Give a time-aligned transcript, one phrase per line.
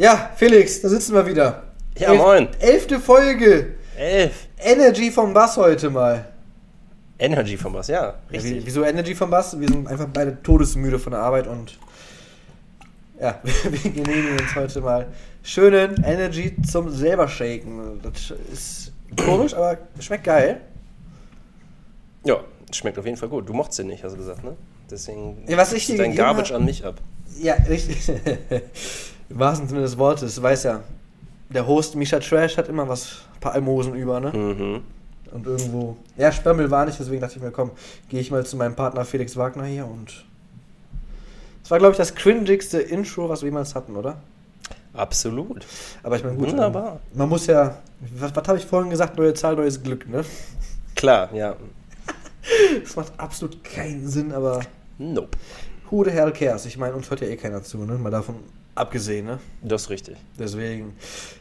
[0.00, 1.62] Ja, Felix, da sitzen wir wieder.
[1.98, 2.48] Ja, moin.
[2.58, 3.74] Elfte Folge.
[3.98, 4.46] Elf.
[4.58, 6.24] Energy vom Bass heute mal.
[7.18, 8.02] Energy von was, ja.
[8.02, 8.52] Ja, Richtig.
[8.62, 9.60] wie- wieso Energy vom Bass?
[9.60, 11.78] Wir sind einfach beide todesmüde von der Arbeit und
[13.20, 15.06] ja, wir genehmigen uns heute mal
[15.42, 18.00] schönen Energy zum selber shaken.
[18.02, 18.92] Das ist
[19.22, 20.62] komisch, aber schmeckt geil.
[22.24, 22.40] Ja,
[22.72, 23.46] schmeckt auf jeden Fall gut.
[23.46, 24.56] Du mochtest den nicht, hast du gesagt, ne?
[24.90, 26.94] Deswegen Ja, was ich dir dein Garbage hab- an mich ab.
[27.38, 28.10] Ja, richtig.
[29.30, 30.34] Im wahrsten Sinne des Wortes.
[30.34, 30.80] Du weißt ja,
[31.48, 34.32] der Host Misha Trash hat immer was, ein paar Almosen über, ne?
[34.32, 34.82] Mhm.
[35.32, 35.96] Und irgendwo.
[36.16, 37.70] Ja, Sperrmüll war nicht, deswegen dachte ich mir, komm,
[38.08, 40.24] gehe ich mal zu meinem Partner Felix Wagner hier und.
[41.62, 44.16] Es war, glaube ich, das cringigste Intro, was wir jemals hatten, oder?
[44.92, 45.64] Absolut.
[46.02, 46.50] Aber ich meine, gut.
[46.50, 46.98] Wunderbar.
[47.14, 47.78] Man muss ja.
[48.18, 49.16] Was, was habe ich vorhin gesagt?
[49.16, 50.24] Neue Zahl, neues Glück, ne?
[50.96, 51.54] Klar, ja.
[52.82, 54.60] Das macht absolut keinen Sinn, aber.
[54.98, 55.38] Nope.
[55.90, 56.66] Who the hell cares?
[56.66, 57.94] Ich meine, uns hört ja eh keiner zu, ne?
[57.98, 58.36] Mal davon
[58.80, 59.38] abgesehen, ne?
[59.62, 60.16] Das ist richtig.
[60.38, 60.96] Deswegen.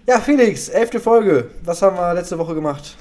[0.07, 1.49] Ja, Felix, elfte Folge.
[1.63, 2.95] Was haben wir letzte Woche gemacht?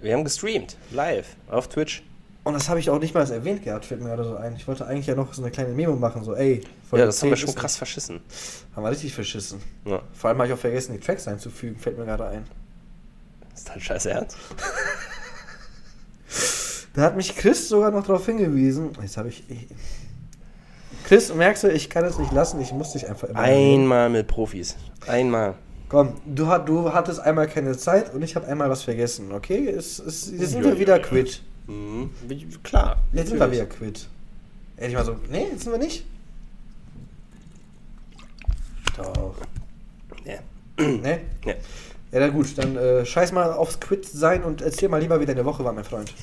[0.00, 0.76] Wir haben gestreamt.
[0.90, 1.36] Live.
[1.48, 2.02] Auf Twitch.
[2.44, 4.56] Und das habe ich auch nicht mal erwähnt gehabt, fällt mir gerade so ein.
[4.56, 6.60] Ich wollte eigentlich ja noch so eine kleine Memo machen, so, ey.
[6.90, 8.20] Folge ja, das haben 10 wir schon krass verschissen.
[8.74, 9.60] Haben wir richtig verschissen.
[9.84, 10.02] Ja.
[10.12, 12.44] Vor allem habe ich auch vergessen, die Tracks einzufügen, fällt mir gerade ein.
[13.54, 14.36] Ist halt scheiße ernst.
[16.94, 18.90] Da hat mich Chris sogar noch darauf hingewiesen.
[19.00, 19.48] Jetzt habe ich.
[19.48, 19.66] ich
[21.12, 23.38] Chris, merkst du, ich kann es nicht lassen, ich muss dich einfach immer.
[23.38, 24.76] Einmal mit Profis.
[25.06, 25.56] Einmal.
[25.90, 29.68] Komm, du, hat, du hattest einmal keine Zeit und ich habe einmal was vergessen, okay?
[29.68, 31.06] Es, es, jetzt sind Ja, wir wieder ja, ja.
[31.06, 31.42] quitt.
[31.66, 32.08] Mhm.
[32.62, 32.96] Klar.
[33.12, 33.78] Jetzt sind wir wieder natürlich.
[33.78, 34.08] quitt.
[34.78, 36.06] Ehrlich mal so, nee, jetzt sind wir nicht.
[38.96, 39.34] Doch.
[40.24, 40.38] Ja.
[40.82, 41.20] Ne?
[41.44, 41.52] Ja.
[42.10, 45.26] Ja, na gut, dann äh, scheiß mal aufs Quit sein und erzähl mal lieber, wie
[45.26, 46.14] deine Woche war, mein Freund.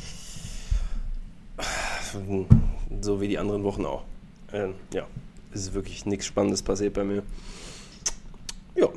[3.01, 4.03] So wie die anderen Wochen auch.
[4.53, 5.08] Ähm, ja,
[5.53, 7.23] es ist wirklich nichts Spannendes passiert bei mir.
[8.75, 8.88] Ja,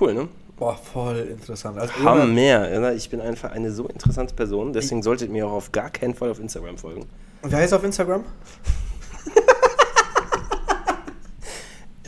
[0.00, 0.28] cool, ne?
[0.56, 1.78] Boah, voll interessant.
[1.78, 2.24] Also, Hammer.
[2.24, 2.94] oder?
[2.94, 6.14] Ich bin einfach eine so interessante Person, deswegen solltet ihr mir auch auf gar keinen
[6.14, 7.06] Fall auf Instagram folgen.
[7.42, 8.24] Und wer heißt auf Instagram?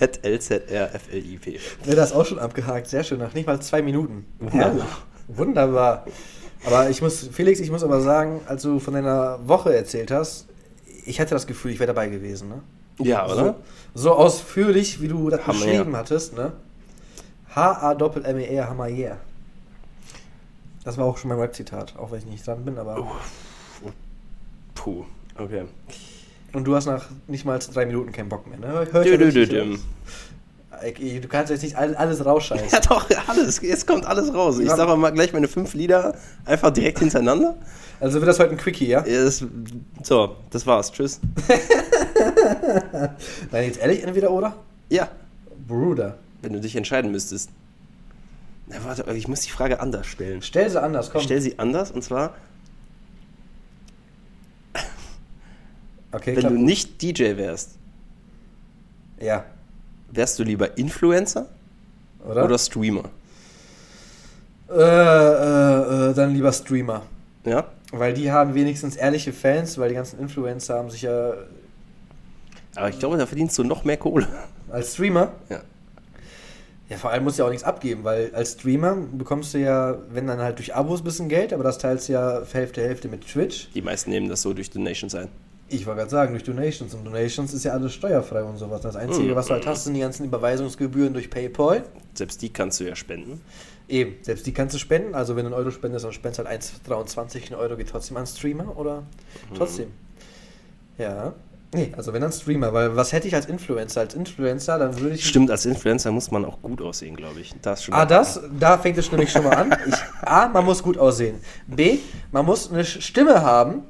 [0.01, 1.61] At LZRFLIP.
[1.85, 2.89] Ja, das auch schon abgehakt.
[2.89, 4.25] Sehr schön, nach nicht mal zwei Minuten.
[4.41, 4.87] Wunderbar.
[5.29, 6.07] Wunderbar.
[6.65, 10.47] Aber ich muss, Felix, ich muss aber sagen, als du von deiner Woche erzählt hast,
[11.05, 12.62] ich hatte das Gefühl, ich wäre dabei gewesen, ne?
[12.99, 13.56] Ja, oder?
[13.94, 15.99] So, so ausführlich, wie du das Hammer, beschrieben ja.
[15.99, 16.53] hattest, ne?
[17.55, 18.88] H-A-Doppel-M-E-R, Hammer.
[20.84, 23.06] Das war auch schon mein Rap-Zitat, auch wenn ich nicht dran bin, aber.
[24.75, 25.05] Puh,
[25.37, 25.65] okay.
[26.53, 28.87] Und du hast nach nicht mal drei Minuten keinen Bock mehr, ne?
[28.93, 29.69] Dö, ja dö, richtig dö, raus.
[29.75, 30.30] Ich-
[30.81, 32.69] Du kannst jetzt nicht all- alles rausscheißen.
[32.73, 34.59] Ja doch, alles, jetzt kommt alles raus.
[34.59, 34.77] Ich Ja.
[34.77, 36.15] sage mal gleich meine fünf Lieder
[36.47, 37.57] einfach direkt hintereinander.
[38.01, 39.05] Also wird das heute ein Quickie, ja?
[39.07, 39.45] Ja, das,
[40.03, 40.91] so, das war's.
[40.91, 41.21] Tschüss.
[43.53, 44.57] Nein, jetzt ehrlich, entweder oder?
[44.89, 45.09] Ja,
[45.69, 46.17] Bruder.
[46.43, 47.51] wenn du dich entscheiden müsstest.
[48.67, 50.41] Na, warte, ich muss die Frage anders stellen.
[50.43, 51.21] Stell sie anders, komm.
[51.21, 52.35] Stell sie anders und zwar,
[56.13, 57.73] okay, wenn du nicht DJ wärst,
[59.21, 59.45] Ja,
[60.10, 61.47] wärst du lieber Influencer
[62.28, 62.44] oder?
[62.44, 63.04] oder Streamer?
[64.69, 67.03] Äh, äh, äh, dann lieber Streamer.
[67.44, 67.66] Ja?
[67.93, 71.32] Weil die haben wenigstens ehrliche Fans, weil die ganzen Influencer haben sich ja
[72.76, 74.28] Aber ich glaube, da verdienst du noch mehr Kohle.
[74.71, 75.32] als Streamer.
[75.48, 75.60] Ja.
[76.88, 79.97] Ja, vor allem musst du ja auch nichts abgeben, weil als Streamer bekommst du ja,
[80.10, 83.09] wenn dann halt durch Abos ein bisschen Geld, aber das teilst du ja Hälfte Hälfte
[83.09, 83.69] mit Twitch.
[83.75, 85.28] Die meisten nehmen das so durch Donations ein.
[85.73, 86.93] Ich wollte gerade sagen, durch Donations.
[86.95, 88.81] Und Donations ist ja alles steuerfrei und sowas.
[88.83, 89.37] Das Einzige, Mm.
[89.37, 91.85] was du halt hast, sind die ganzen Überweisungsgebühren durch PayPal.
[92.15, 93.41] Selbst die kannst du ja spenden.
[93.89, 95.15] Eben, selbst die kannst du spenden.
[95.15, 98.27] Also wenn du einen Euro spendest, dann spendest halt 1,23 ein Euro geht trotzdem an
[98.27, 99.05] Streamer oder
[99.57, 99.89] trotzdem.
[100.99, 101.33] Ja.
[101.73, 104.01] Nee, also wenn dann Streamer, weil was hätte ich als Influencer?
[104.01, 105.25] Als Influencer, dann würde ich.
[105.29, 107.55] Stimmt, als Influencer muss man auch gut aussehen, glaube ich.
[107.63, 109.77] Das schon A, das, da fängt es nämlich schon mal an.
[109.87, 109.95] Ich,
[110.29, 111.37] A, man muss gut aussehen.
[111.69, 111.99] B,
[112.33, 113.83] man muss eine Stimme haben,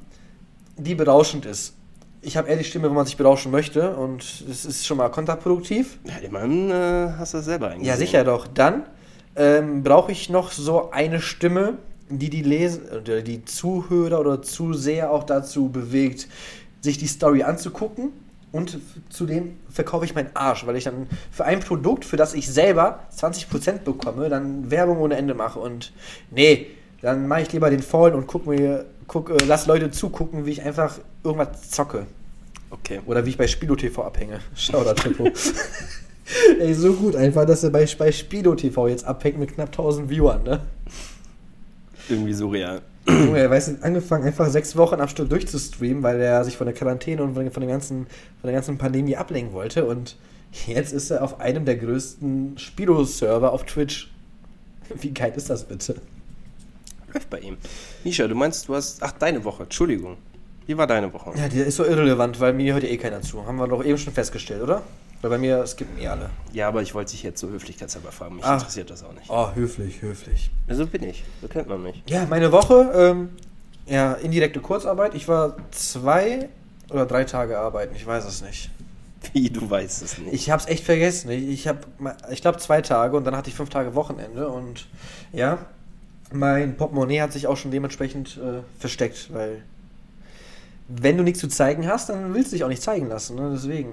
[0.80, 1.74] die berauschend ist.
[2.22, 5.08] Ich habe eher die Stimme, wo man sich berauschen möchte und es ist schon mal
[5.08, 5.98] kontraproduktiv.
[6.04, 7.88] Ja, immerhin äh, hast du das selber eingesehen.
[7.88, 8.46] Ja, sicher doch.
[8.46, 8.84] Dann
[9.36, 11.78] ähm, brauche ich noch so eine Stimme,
[12.10, 12.68] die die
[13.00, 16.28] oder die Zuhörer oder Zuseher auch dazu bewegt,
[16.80, 18.12] sich die Story anzugucken.
[18.52, 18.78] Und
[19.10, 23.04] zudem verkaufe ich meinen Arsch, weil ich dann für ein Produkt, für das ich selber
[23.16, 25.60] 20% bekomme, dann Werbung ohne Ende mache.
[25.60, 25.92] Und
[26.32, 26.66] nee,
[27.00, 30.52] dann mache ich lieber den Faulen und guck mir, guck, äh, lass Leute zugucken, wie
[30.52, 32.06] ich einfach irgendwas zocke.
[32.70, 33.00] Okay.
[33.06, 34.40] Oder wie ich bei Spilo TV abhänge.
[34.54, 35.28] Schau da, Trippo.
[36.60, 40.08] Ey, so gut einfach, dass er bei, bei Spilo TV jetzt abhängt mit knapp 1000
[40.08, 40.60] Viewern, ne?
[42.08, 42.82] Irgendwie surreal.
[43.08, 46.74] Junge, er weiß, angefangen einfach sechs Wochen am Stück durchzustreamen, weil er sich von der
[46.74, 48.06] Quarantäne und von, von, der ganzen,
[48.40, 49.84] von der ganzen Pandemie ablenken wollte.
[49.86, 50.16] Und
[50.66, 54.10] Jetzt ist er auf einem der größten Spiro-Server auf Twitch.
[55.00, 55.96] Wie geil ist das bitte?
[57.14, 57.56] Läuft bei ihm.
[58.04, 59.02] Misha, du meinst, du hast.
[59.02, 59.64] Ach, deine Woche.
[59.64, 60.16] Entschuldigung.
[60.66, 61.32] Wie war deine Woche?
[61.36, 63.44] Ja, der ist so irrelevant, weil mir hört ja eh keiner zu.
[63.44, 64.82] Haben wir doch eben schon festgestellt, oder?
[65.20, 66.30] Weil bei mir, es gibt eh alle.
[66.52, 68.36] Ja, aber ich wollte dich jetzt so höflichkeitshalber fragen.
[68.36, 68.54] Mich Ah.
[68.54, 69.28] interessiert das auch nicht.
[69.28, 70.50] Oh, höflich, höflich.
[70.68, 71.24] So bin ich.
[71.42, 72.02] So kennt man mich.
[72.06, 73.30] Ja, meine Woche, ähm,
[73.86, 75.14] ja, indirekte Kurzarbeit.
[75.14, 76.48] Ich war zwei
[76.90, 78.70] oder drei Tage arbeiten, ich weiß es nicht.
[79.34, 80.32] Wie, du weißt es nicht.
[80.32, 81.30] Ich hab's echt vergessen.
[81.30, 81.80] Ich, ich habe,
[82.30, 84.86] ich glaube, zwei Tage und dann hatte ich fünf Tage Wochenende und
[85.32, 85.58] ja,
[86.32, 89.62] mein Portemonnaie hat sich auch schon dementsprechend äh, versteckt, weil
[90.88, 93.36] wenn du nichts zu zeigen hast, dann willst du dich auch nicht zeigen lassen.
[93.36, 93.50] Ne?
[93.52, 93.92] Deswegen.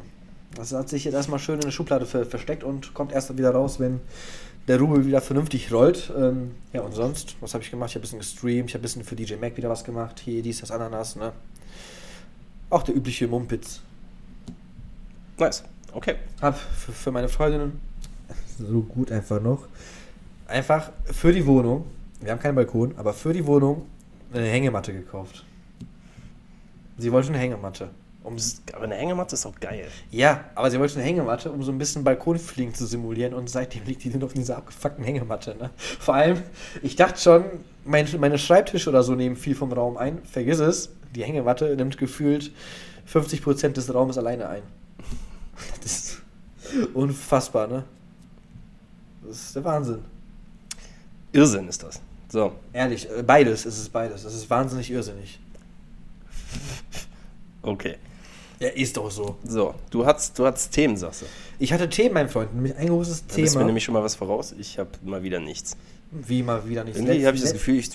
[0.56, 3.52] Das hat sich jetzt erstmal schön in der Schublade ver versteckt und kommt erst wieder
[3.52, 4.00] raus, wenn
[4.68, 6.12] der Rubel wieder vernünftig rollt.
[6.18, 7.90] Ähm, ja, und sonst, was habe ich gemacht?
[7.90, 10.20] Ich habe ein bisschen gestreamt, ich habe ein bisschen für DJ Mac wieder was gemacht.
[10.24, 11.34] Hier, dies, das, Ananas, ne?
[12.70, 13.82] Auch der übliche Mumpitz.
[15.38, 15.64] Nice.
[15.94, 16.16] Okay.
[16.42, 17.80] Hab für, für meine Freundinnen
[18.58, 19.68] so gut einfach noch.
[20.48, 21.86] Einfach für die Wohnung,
[22.22, 23.86] wir haben keinen Balkon, aber für die Wohnung
[24.34, 25.46] eine Hängematte gekauft.
[26.98, 27.90] Sie wollte eine Hängematte.
[28.24, 28.36] Um,
[28.74, 29.88] Aber eine Hängematte ist auch geil.
[30.12, 33.86] ja, aber sie wollte eine Hängematte, um so ein bisschen Balkonfliegen zu simulieren und seitdem
[33.86, 35.56] liegt die nur auf dieser abgefuckten Hängematte.
[35.58, 35.70] Ne?
[35.78, 36.44] Vor allem,
[36.82, 37.46] ich dachte schon,
[37.86, 40.22] mein, meine Schreibtische oder so nehmen viel vom Raum ein.
[40.26, 42.52] Vergiss es, die Hängematte nimmt gefühlt
[43.10, 44.64] 50% des Raumes alleine ein.
[45.82, 46.22] Das ist
[46.94, 47.86] unfassbar, ne?
[49.26, 50.04] Das ist der Wahnsinn.
[51.32, 52.02] Irrsinn ist das.
[52.30, 52.54] So.
[52.74, 54.24] Ehrlich, äh, beides, es ist beides.
[54.24, 55.40] Das ist wahnsinnig irrsinnig.
[57.62, 57.96] Okay.
[58.60, 59.38] Ja, ist doch so.
[59.44, 59.76] So.
[59.90, 61.26] Du hast, du hast Themen, sagst du.
[61.60, 63.64] Ich hatte Themen, mein Freund, nämlich ein großes bist du mir Thema.
[63.66, 64.54] nämlich schon mal was voraus.
[64.58, 65.78] Ich habe mal wieder nichts.
[66.12, 66.96] Wie mal wieder nicht.
[66.96, 67.92] Irgendwie habe ich das Gefühl, ich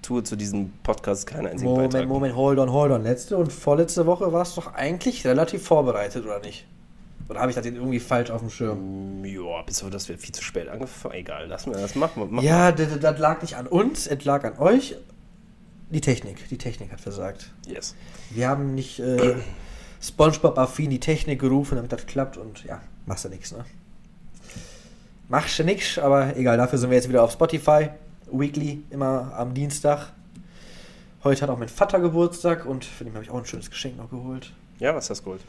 [0.00, 2.08] tue zu diesem Podcast keinen einzigen Moment, Beitrag.
[2.08, 3.02] Moment, hold on, hold on.
[3.02, 6.66] Letzte und vorletzte Woche warst du doch eigentlich relativ vorbereitet, oder nicht?
[7.28, 9.20] Oder habe ich das jetzt irgendwie falsch auf dem Schirm?
[9.22, 11.14] Mm, Ja, bis auf das wird viel zu spät angefangen.
[11.14, 12.20] Egal, lass mir das machen.
[12.22, 14.96] wir- machen Ja, das, das- lag nicht an uns, es lag an euch.
[15.90, 17.50] Die Technik, die Technik hat versagt.
[17.66, 17.74] wir.
[17.74, 17.94] Yes.
[18.30, 19.36] Wir haben nicht äh,
[20.02, 23.64] Spongebob-affin die Technik gerufen, damit das klappt und ja, machst du nichts, ne?
[25.28, 27.88] Machst du nix, aber egal, dafür sind wir jetzt wieder auf Spotify.
[28.30, 30.12] Weekly, immer am Dienstag.
[31.22, 33.96] Heute hat auch mein Vater Geburtstag und für den habe ich auch ein schönes Geschenk
[33.96, 34.52] noch geholt.
[34.78, 35.40] Ja, was hast du geholt?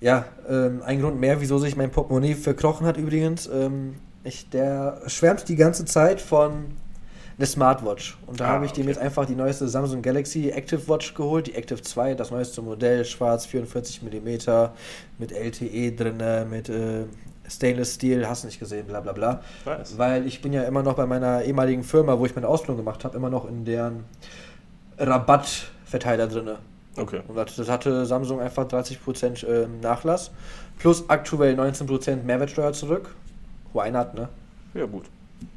[0.00, 3.46] Ja, ähm, ein Grund mehr, wieso sich mein Portemonnaie verkrochen hat übrigens.
[3.46, 3.94] Ähm,
[4.24, 6.66] ich, der schwärmt die ganze Zeit von
[7.38, 8.16] der Smartwatch.
[8.26, 8.90] Und da Ah, habe ich dem okay.
[8.92, 13.04] jetzt einfach die neueste Samsung Galaxy Active Watch geholt, die Active 2, das neueste Modell,
[13.04, 14.68] schwarz, 44 mm,
[15.18, 17.04] mit LTE drin, mit äh,
[17.48, 19.40] Stainless Steel, hast nicht gesehen, bla bla bla.
[19.64, 19.96] Nice.
[19.98, 23.04] Weil ich bin ja immer noch bei meiner ehemaligen Firma, wo ich meine Ausbildung gemacht
[23.04, 24.04] habe, immer noch in deren
[24.98, 26.58] Rabattverteiler drinne.
[26.96, 27.20] Okay.
[27.28, 30.30] Und das, das hatte Samsung einfach 30% ähm, Nachlass.
[30.78, 33.14] Plus aktuell 19% Mehrwertsteuer zurück.
[33.72, 34.28] Why not, ne?
[34.74, 35.04] Ja, gut.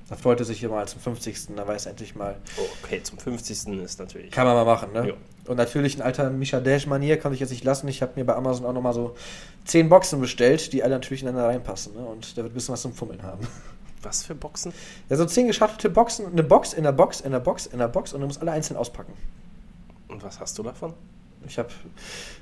[0.09, 1.56] Da freute sich hier mal zum 50.
[1.56, 2.36] Da weiß endlich mal.
[2.83, 3.80] Okay, zum 50.
[3.81, 4.31] ist natürlich.
[4.31, 5.09] Kann man mal machen, ne?
[5.09, 5.13] Ja.
[5.47, 7.88] Und natürlich ein alter Misha Dash-Manier kann ich jetzt nicht lassen.
[7.88, 9.15] Ich habe mir bei Amazon auch nochmal so
[9.65, 11.94] 10 Boxen bestellt, die alle natürlich ineinander reinpassen.
[11.94, 12.01] Ne?
[12.01, 13.47] Und der wird ein bisschen was zum Fummeln haben.
[14.01, 14.71] Was für Boxen?
[15.09, 17.89] Ja, so 10 geschachtelte Boxen, eine Box in der Box, in der Box, in der
[17.89, 19.12] Box und du musst alle einzeln auspacken.
[20.07, 20.94] Und was hast du davon?
[21.47, 21.69] Ich habe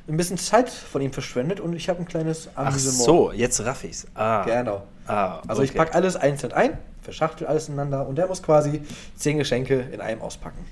[0.07, 2.97] ein bisschen Zeit von ihm verschwendet und ich habe ein kleines Ach Amüsement.
[2.97, 4.07] so, jetzt raff ich's.
[4.15, 4.43] Ah.
[4.43, 4.83] Genau.
[5.05, 5.77] Ah, Also ich okay.
[5.77, 8.81] packe alles einzeln ein, verschachtel alles ineinander und der muss quasi
[9.15, 10.65] zehn Geschenke in einem auspacken.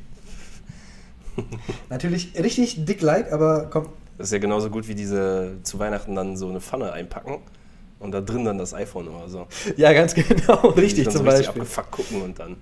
[1.89, 6.15] Natürlich richtig dick like, aber komm, Das ist ja genauso gut wie diese zu Weihnachten
[6.15, 7.37] dann so eine Pfanne einpacken
[7.99, 9.47] und da drin dann das iPhone oder so.
[9.77, 11.61] ja ganz genau, richtig zum so richtig Beispiel.
[11.61, 12.57] abgefuckt gucken und dann.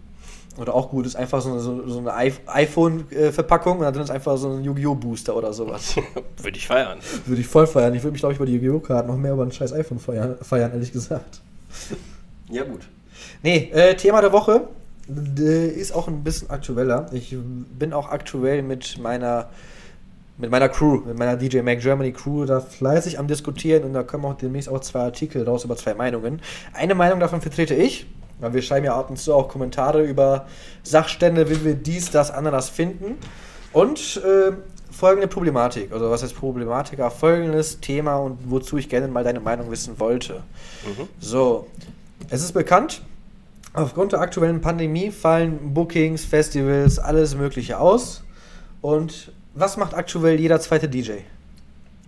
[0.57, 4.37] Oder auch gut ist einfach so, so, so eine iPhone-Verpackung und da drin ist einfach
[4.37, 4.93] so ein Yu-Gi-Oh!
[4.93, 5.95] Booster oder sowas.
[6.37, 6.99] Würde ich feiern.
[7.25, 7.95] Würde ich voll feiern.
[7.95, 8.79] Ich würde mich, glaube ich, über die Yu-Gi-Oh!
[8.79, 11.41] Karten noch mehr über ein scheiß iPhone feiern, feiern, ehrlich gesagt.
[12.49, 12.81] Ja, gut.
[13.41, 14.67] Nee, äh, Thema der Woche
[15.07, 17.07] ist auch ein bisschen aktueller.
[17.11, 17.35] Ich
[17.77, 19.49] bin auch aktuell mit meiner
[20.37, 24.01] mit meiner Crew, mit meiner DJ Mac Germany Crew da fleißig am diskutieren und da
[24.01, 26.41] kommen auch demnächst auch zwei Artikel raus über zwei Meinungen.
[26.73, 28.07] Eine Meinung davon vertrete ich,
[28.43, 30.47] weil wir schreiben ja ab und zu auch Kommentare über
[30.83, 33.17] Sachstände, wie wir dies, das, anderes finden.
[33.71, 34.51] Und äh,
[34.91, 39.39] folgende Problematik, also was heißt Problematik, aber folgendes Thema und wozu ich gerne mal deine
[39.39, 40.43] Meinung wissen wollte.
[40.85, 41.07] Mhm.
[41.19, 41.67] So,
[42.29, 43.01] es ist bekannt,
[43.73, 48.23] aufgrund der aktuellen Pandemie fallen Bookings, Festivals, alles Mögliche aus.
[48.81, 51.13] Und was macht aktuell jeder zweite DJ?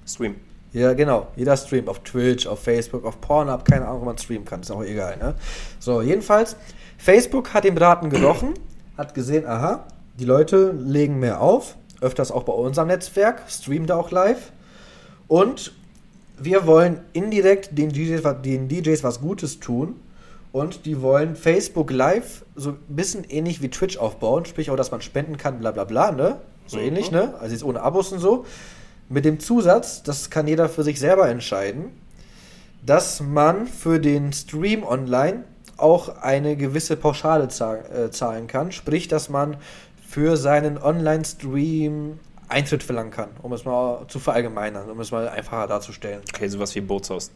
[0.05, 0.35] Stream.
[0.75, 1.27] Ja, genau.
[1.37, 4.71] Jeder streamt auf Twitch, auf Facebook, auf Pornhub, keine Ahnung, wo man streamen kann, ist
[4.71, 5.33] auch egal, ne?
[5.79, 6.57] So, jedenfalls,
[6.97, 8.53] Facebook hat den Braten gerochen,
[8.97, 9.85] hat gesehen, aha,
[10.19, 14.51] die Leute legen mehr auf, öfters auch bei unserem Netzwerk, streamen da auch live
[15.29, 15.71] und
[16.37, 19.95] wir wollen indirekt den DJs, den DJs was Gutes tun
[20.51, 24.91] und die wollen Facebook Live so ein bisschen ähnlich wie Twitch aufbauen, sprich auch, dass
[24.91, 26.39] man spenden kann, bla bla bla, ne?
[26.67, 26.83] So Mhm.
[26.83, 27.33] ähnlich, ne?
[27.39, 28.45] Also jetzt ohne Abos und so.
[29.09, 31.91] Mit dem Zusatz, das kann jeder für sich selber entscheiden,
[32.85, 35.43] dass man für den Stream online
[35.77, 38.71] auch eine gewisse Pauschale äh, zahlen kann.
[38.71, 39.57] Sprich, dass man
[40.07, 45.67] für seinen Online-Stream Eintritt verlangen kann, um es mal zu verallgemeinern, um es mal einfacher
[45.67, 46.21] darzustellen.
[46.31, 47.31] Okay, sowas wie Bootshaus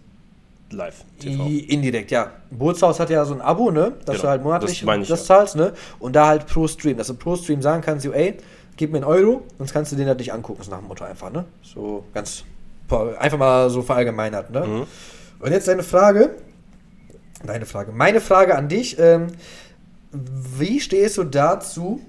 [0.72, 1.48] live TV.
[1.48, 2.32] Indirekt, ja.
[2.52, 3.94] Bootshaus hat ja so ein Abo, ne?
[4.06, 5.74] Dass Genau, du halt monatlich das das zahlst, ne?
[6.00, 6.98] Und da halt pro Stream.
[6.98, 8.38] Dass du pro Stream sagen kannst, ey,
[8.80, 11.04] gib mir einen Euro, sonst kannst du den halt nicht angucken, ist nach dem Motto
[11.04, 11.44] einfach, ne?
[11.62, 12.46] So ganz
[13.20, 14.66] einfach mal so verallgemeinert, ne?
[14.66, 14.84] Mhm.
[15.42, 16.38] Und jetzt deine Frage.
[17.46, 17.92] Deine Frage.
[17.92, 18.98] Meine Frage an dich.
[18.98, 19.28] Ähm,
[20.14, 22.00] wie stehst du dazu,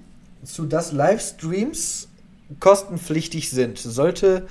[0.44, 2.08] zu dass Livestreams
[2.60, 3.78] kostenpflichtig sind?
[3.78, 4.46] Sollte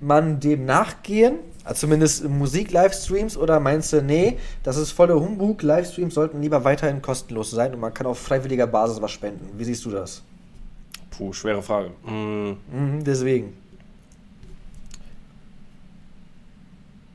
[0.00, 1.38] man dem nachgehen?
[1.64, 7.02] Also zumindest Musik-Livestreams oder meinst du, nee, das ist voller Humbug, Livestreams sollten lieber weiterhin
[7.02, 9.58] kostenlos sein und man kann auf freiwilliger Basis was spenden.
[9.58, 10.22] Wie siehst du das?
[11.16, 11.90] Puh, schwere Frage.
[12.04, 13.52] Mm, Mhm, deswegen.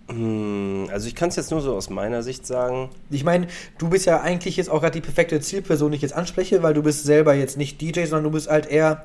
[0.08, 2.90] mm, also ich kann es jetzt nur so aus meiner Sicht sagen.
[3.10, 6.14] Ich meine, du bist ja eigentlich jetzt auch gerade die perfekte Zielperson, die ich jetzt
[6.16, 9.04] anspreche, weil du bist selber jetzt nicht DJ, sondern du bist halt eher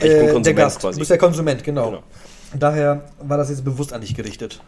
[0.00, 0.80] Ich bin äh, Konsument der Gast.
[0.80, 0.94] quasi.
[0.96, 1.90] Du bist der Konsument, genau.
[1.90, 2.02] Genau.
[2.58, 4.60] Daher war das jetzt bewusst an dich gerichtet.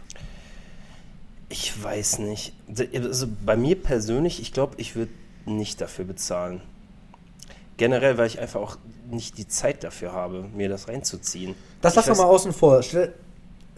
[1.48, 2.52] Ich weiß nicht.
[2.94, 5.12] Also bei mir persönlich, ich glaube, ich würde
[5.44, 6.60] nicht dafür bezahlen.
[7.76, 8.76] Generell, weil ich einfach auch
[9.11, 11.54] nicht die Zeit dafür habe, mir das reinzuziehen.
[11.83, 12.83] Das lassen wir mal außen vor.
[12.83, 13.12] Stell,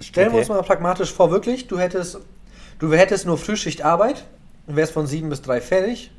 [0.00, 0.40] stellen wir Okay.
[0.40, 2.18] uns mal pragmatisch vor, wirklich, du hättest,
[2.78, 4.24] du hättest nur Frühschichtarbeit
[4.66, 6.10] und wärst von 7 bis 3 fertig.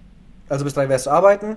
[0.49, 1.55] Also bis 3 wärst du arbeiten,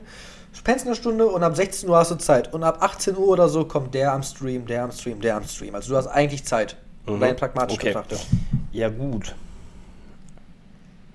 [0.53, 2.53] spendest eine Stunde und ab 16 Uhr hast du Zeit.
[2.55, 5.45] Und ab 18 Uhr oder so kommt der am Stream, der am Stream, der am
[5.45, 5.75] Stream.
[5.75, 6.77] Also du hast eigentlich Zeit.
[7.07, 7.23] Mhm.
[7.23, 7.89] Rein pragmatisch Okay.
[7.89, 8.21] betrachtet.
[8.71, 9.35] Ja, gut.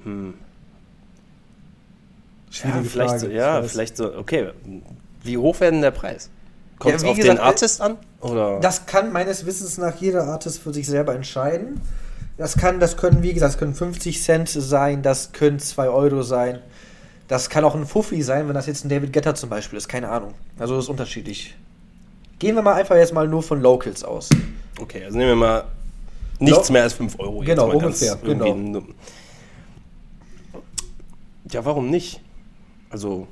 [0.04, 0.34] Hm.
[2.58, 4.50] Schwierige ja, vielleicht Frage, so, ja, vielleicht so, okay.
[5.24, 6.30] Wie hoch werden der Preis?
[6.80, 7.98] Kommt es Ja, auf gesagt, den Artist an?
[8.22, 8.60] Oder?
[8.60, 11.82] Das kann meines Wissens nach jeder Artist für sich selber entscheiden.
[12.38, 16.22] Das kann, das können, wie gesagt, das können 50 Cent sein, das können 2 Euro
[16.22, 16.60] sein.
[17.28, 19.88] Das kann auch ein Fuffi sein, wenn das jetzt ein David Guetta zum Beispiel ist,
[19.90, 20.34] keine Ahnung.
[20.60, 21.56] Also das ist unterschiedlich.
[22.40, 24.30] Gehen wir mal einfach jetzt mal nur von Locals aus.
[24.80, 25.64] Okay, also nehmen wir mal
[26.40, 27.40] nichts Lo- mehr als 5 Euro.
[27.40, 28.82] Genau, ungefähr, genau.
[31.52, 32.22] Ja, warum nicht?
[32.98, 33.28] Also,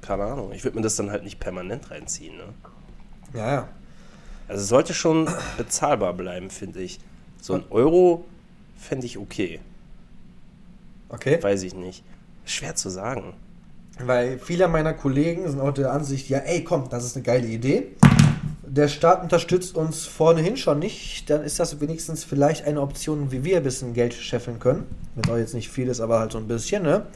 [0.00, 0.50] keine Ahnung.
[0.50, 2.36] Ich würde mir das dann halt nicht permanent reinziehen.
[2.36, 2.42] Ne?
[3.34, 3.68] Ja, ja.
[4.48, 6.98] Also es sollte schon bezahlbar bleiben, finde ich.
[7.40, 8.24] So ein Euro
[8.76, 9.60] fände ich okay.
[11.08, 11.40] Okay.
[11.40, 12.02] Weiß ich nicht.
[12.46, 13.34] Schwer zu sagen.
[14.00, 17.46] Weil viele meiner Kollegen sind auch der Ansicht, ja, ey, komm, das ist eine geile
[17.46, 17.86] Idee.
[18.66, 23.44] Der Staat unterstützt uns vornehin schon nicht, dann ist das wenigstens vielleicht eine Option, wie
[23.44, 24.84] wir ein bisschen Geld scheffeln können.
[25.14, 27.06] Wenn auch jetzt nicht viel ist, aber halt so ein bisschen, ne?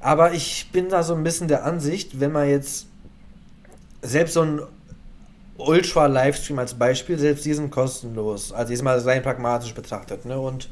[0.00, 2.86] Aber ich bin da so ein bisschen der Ansicht, wenn man jetzt
[4.02, 4.60] selbst so ein
[5.56, 8.52] Ultra-Livestream als Beispiel, selbst die sind kostenlos.
[8.52, 10.38] Also jetzt mal rein pragmatisch betrachtet, ne?
[10.38, 10.68] Und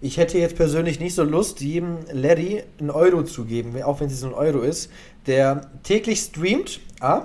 [0.00, 4.06] ich hätte jetzt persönlich nicht so Lust, jedem Larry einen Euro zu geben, auch wenn
[4.06, 4.90] es so ein Euro ist,
[5.26, 7.22] der täglich streamt, A,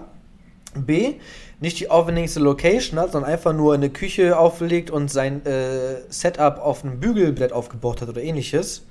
[0.75, 1.15] B,
[1.59, 6.01] nicht die aufwendigste Location hat, sondern einfach nur in eine Küche auflegt und sein äh,
[6.09, 8.85] Setup auf einem Bügelbrett aufgebaut hat oder ähnliches.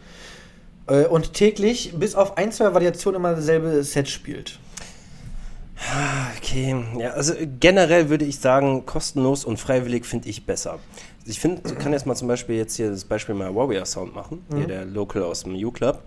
[0.86, 4.58] Äh, und täglich bis auf ein, zwei Variationen immer dasselbe Set spielt.
[6.36, 10.78] Okay, ja, also generell würde ich sagen, kostenlos und freiwillig finde ich besser.
[11.24, 14.14] Ich finde, du kannst jetzt mal zum Beispiel jetzt hier das Beispiel mal Warrior Sound
[14.14, 16.02] machen, hier der Local aus dem U-Club.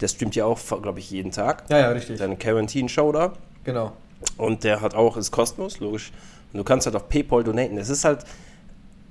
[0.00, 1.64] Der streamt ja auch, glaube ich, jeden Tag.
[1.68, 2.18] Ja, ja, richtig.
[2.18, 3.32] Seine Quarantine-Show da.
[3.64, 3.92] Genau.
[4.36, 6.12] Und der hat auch, ist kostenlos, logisch.
[6.52, 7.78] Und du kannst halt auf PayPal donaten.
[7.78, 8.24] Es ist halt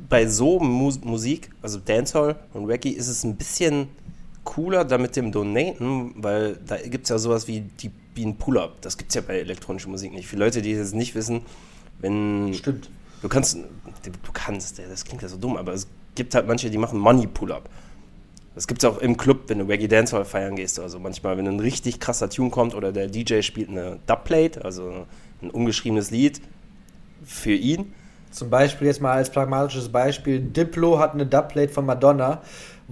[0.09, 3.89] bei so Mu Musik, also Dancehall und Reggae, ist es ein bisschen
[4.43, 8.37] cooler da mit dem Donaten, weil da gibt es ja sowas wie, die, wie ein
[8.37, 8.81] Pull-Up.
[8.81, 10.27] Das gibt es ja bei elektronischer Musik nicht.
[10.27, 11.41] Für Leute, die das nicht wissen,
[11.99, 12.53] wenn.
[12.53, 12.89] Stimmt.
[13.21, 16.77] Du kannst, du kannst, das klingt ja so dumm, aber es gibt halt manche, die
[16.79, 17.69] machen Money Pull-Up.
[18.55, 20.79] Das gibt es auch im Club, wenn du Reggae Dancehall feiern gehst.
[20.79, 25.05] Also manchmal, wenn ein richtig krasser Tune kommt oder der DJ spielt eine Dubplate, also
[25.41, 26.41] ein umgeschriebenes Lied
[27.23, 27.93] für ihn.
[28.31, 32.41] Zum Beispiel jetzt mal als pragmatisches Beispiel, Diplo hat eine Dubplate von Madonna,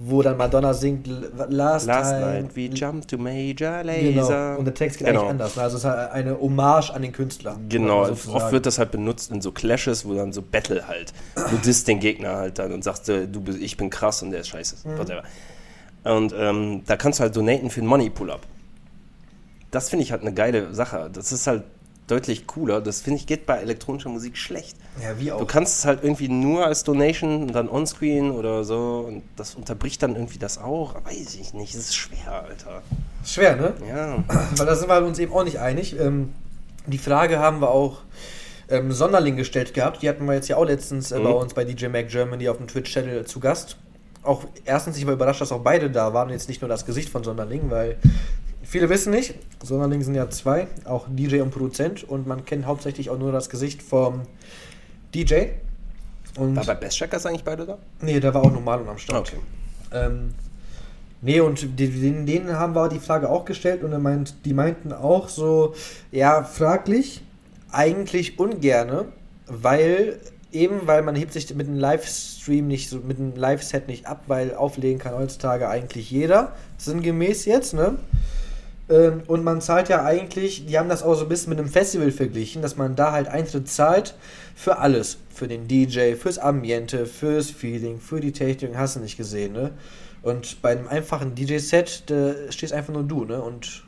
[0.02, 2.20] wo dann Madonna singt Last, Last Time.
[2.20, 4.20] night we jumped to Major Genau.
[4.22, 4.58] Laser.
[4.58, 5.20] Und der Text geht Genau.
[5.20, 5.58] eigentlich anders.
[5.58, 7.58] Also es ist halt eine Hommage an den Künstler.
[7.68, 11.12] Genau, so oft wird das halt benutzt in so Clashes, wo dann so Battle halt.
[11.34, 14.30] Du disst den Gegner halt dann und sagst, äh, du, bist- ich bin krass und
[14.30, 14.88] der ist scheiße.
[14.88, 14.98] Mhm.
[14.98, 15.22] Whatever.
[16.04, 18.40] Und ähm, da kannst du halt donaten für einen Money Pull-Up.
[19.70, 21.10] Das finde ich halt eine geile Sache.
[21.12, 21.64] Das ist halt,
[22.06, 22.80] deutlich cooler.
[22.80, 24.76] Das finde ich geht bei elektronischer Musik schlecht.
[25.02, 25.38] Ja, wie auch.
[25.38, 29.54] Du kannst es halt irgendwie nur als Donation und dann onscreen oder so und das
[29.54, 30.94] unterbricht dann irgendwie das auch.
[31.04, 32.82] Weiß ich nicht, es ist schwer, Alter.
[33.24, 33.74] Schwer, ne?
[33.88, 34.22] Ja.
[34.56, 35.98] Weil da sind wir uns eben auch nicht einig.
[35.98, 36.32] Ähm,
[36.86, 37.98] die Frage haben wir auch
[38.68, 40.02] ähm, Sonderling gestellt gehabt.
[40.02, 41.24] Die hatten wir jetzt ja auch letztens äh, Mhm.
[41.24, 43.76] bei uns bei DJ Mac Germany auf dem Twitch-Channel zu Gast.
[44.22, 47.08] Auch erstens, ich war überrascht, dass auch beide da waren jetzt nicht nur das Gesicht
[47.08, 47.96] von Sonderling, weil
[48.62, 53.08] viele wissen nicht, Sonderling sind ja zwei, auch DJ und Produzent und man kennt hauptsächlich
[53.08, 54.22] auch nur das Gesicht vom
[55.14, 55.46] DJ.
[56.36, 57.78] Und War bei Best Checkers eigentlich beide da?
[58.00, 59.28] nee, der war auch normal und am Start.
[59.28, 59.40] Okay.
[59.92, 60.34] Ähm,
[61.22, 64.92] nee, und denen, denen haben wir die Frage auch gestellt und er meint, die meinten
[64.92, 65.74] auch so,
[66.12, 67.22] ja, fraglich,
[67.72, 69.06] eigentlich ungerne,
[69.46, 70.20] weil
[70.52, 74.24] eben, weil man hebt sich mit einem Livestream nicht so, mit einem Live-Set nicht ab,
[74.26, 77.98] weil auflegen kann heutzutage eigentlich jeder, sinngemäß jetzt, ne?
[78.90, 81.68] Ähm, Und man zahlt ja eigentlich, die haben das auch so ein bisschen mit einem
[81.68, 84.14] Festival verglichen, dass man da halt Eintritt zahlt
[84.56, 85.18] für alles.
[85.32, 89.70] Für den DJ, fürs Ambiente, fürs Feeling, für die Technik, hast du nicht gesehen, ne?
[90.22, 92.04] Und bei einem einfachen DJ-Set,
[92.50, 93.40] stehst einfach nur du, ne?
[93.40, 93.84] Und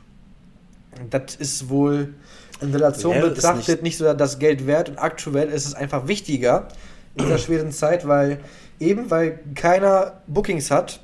[1.09, 2.13] das ist wohl
[2.61, 6.07] in Relation es betrachtet nicht- nicht so das Geld wert und aktuell ist es einfach
[6.07, 6.67] wichtiger
[7.15, 8.39] in dieser schweren Zeit, weil
[8.79, 11.01] eben weil keiner Bookings hat,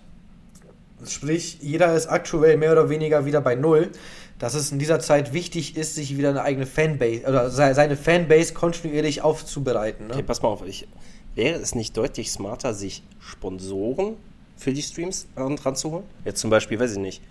[1.07, 3.89] sprich jeder ist aktuell mehr oder weniger wieder bei Null,
[4.39, 7.97] dass es in dieser Zeit wichtig ist, sich wieder eine eigene Fanbase oder se- seine
[7.97, 10.07] Fanbase kontinuierlich aufzubereiten.
[10.07, 10.13] Ne?
[10.13, 10.65] Okay, pass mal auf.
[10.65, 10.87] Ich,
[11.35, 14.15] wäre es nicht deutlich smarter, sich Sponsoren
[14.57, 16.05] für die Streams an- ranzuholen?
[16.25, 17.21] Jetzt zum Beispiel, weiß ich nicht,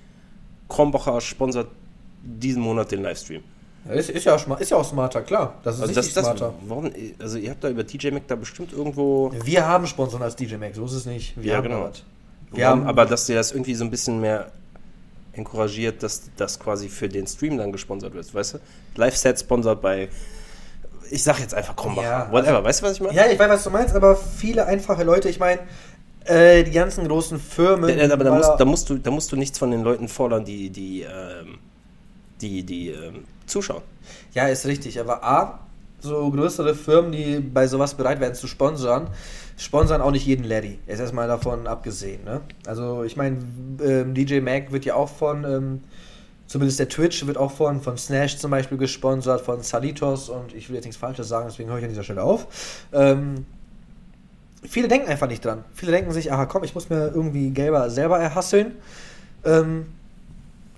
[0.68, 1.68] Krombacher sponsert
[2.22, 3.42] diesen Monat den Livestream.
[3.90, 5.54] Ist, ist, ja ist ja auch smarter, klar.
[5.62, 6.52] Das ist Also das, das, smarter.
[6.66, 9.32] warum, also ihr habt da über TJ Mac da bestimmt irgendwo...
[9.44, 11.40] Wir haben Sponsoren als DJ Mac, so ist es nicht.
[11.40, 11.84] Wir Ja, haben genau.
[11.84, 11.92] da
[12.50, 14.50] Warum, haben, aber dass ihr das irgendwie so ein bisschen mehr
[15.32, 18.58] encouragiert, dass das quasi für den Stream dann gesponsert wird, weißt du?
[18.96, 20.08] Live-Set sponsert bei,
[21.10, 23.14] ich sag jetzt einfach Krombacher, Ja, whatever, weißt du, was ich meine?
[23.14, 25.60] ja, ich weiß, was du meinst, aber viele einfache Leute, ich meine,
[26.24, 27.96] äh, die ganzen großen Firmen.
[27.98, 30.44] Ja, aber da musst, da, musst du, da musst du nichts von den Leuten fordern,
[30.44, 31.58] die, die, ähm,
[32.40, 33.82] die, die ähm, zuschauen.
[34.34, 35.00] Ja, ist richtig.
[35.00, 35.60] Aber A,
[36.00, 39.08] so größere Firmen, die bei sowas bereit wären zu sponsern,
[39.56, 40.78] sponsern auch nicht jeden Larry.
[40.86, 42.24] Ist erstmal davon abgesehen.
[42.24, 42.40] Ne?
[42.66, 43.38] Also ich meine,
[43.82, 45.80] ähm, DJ Mac wird ja auch von, ähm,
[46.46, 50.68] zumindest der Twitch wird auch von, von Snash zum Beispiel gesponsert, von Salitos und ich
[50.68, 52.46] will jetzt nichts Falsches sagen, deswegen höre ich an dieser Stelle auf.
[52.92, 53.46] Ähm,
[54.62, 55.64] viele denken einfach nicht dran.
[55.74, 58.76] Viele denken sich, aha komm, ich muss mir irgendwie gelber selber erhasseln.
[59.44, 59.86] Ähm,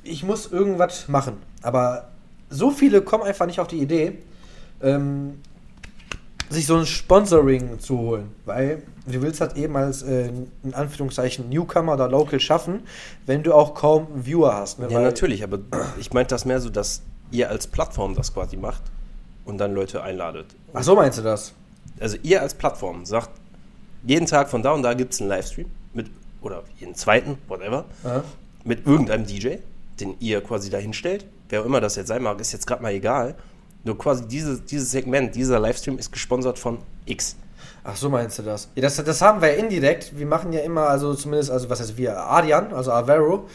[0.03, 1.35] ich muss irgendwas machen.
[1.63, 2.09] Aber
[2.49, 4.19] so viele kommen einfach nicht auf die Idee,
[4.83, 5.41] ähm,
[6.49, 8.33] sich so ein Sponsoring zu holen.
[8.45, 10.31] Weil du willst halt eben als, äh,
[10.65, 12.81] in Anführungszeichen, Newcomer oder Local schaffen,
[13.27, 14.79] wenn du auch kaum Viewer hast.
[14.79, 14.87] Ne?
[14.91, 15.59] Ja, Weil- natürlich, aber
[15.99, 18.83] ich meinte das mehr so, dass ihr als Plattform das quasi macht
[19.45, 20.47] und dann Leute einladet.
[20.75, 21.53] Ach so meinst du das?
[22.01, 23.31] Also ihr als Plattform sagt,
[24.05, 27.85] jeden Tag von da und da gibt es einen Livestream mit, oder jeden zweiten, whatever,
[28.03, 28.25] Aha.
[28.65, 29.57] mit irgendeinem DJ,
[30.01, 31.27] den ihr quasi dahin stellt.
[31.51, 33.35] Wer auch immer das jetzt sein mag, ist jetzt gerade mal egal.
[33.85, 37.37] Nur quasi dieses, dieses Segment, dieser Livestream ist gesponsert von X.
[37.83, 38.69] Ach so meinst du das?
[38.75, 38.97] Ja, das?
[39.03, 40.19] Das haben wir indirekt.
[40.19, 43.47] Wir machen ja immer, also zumindest, also was heißt wir, Adrian, also Avero,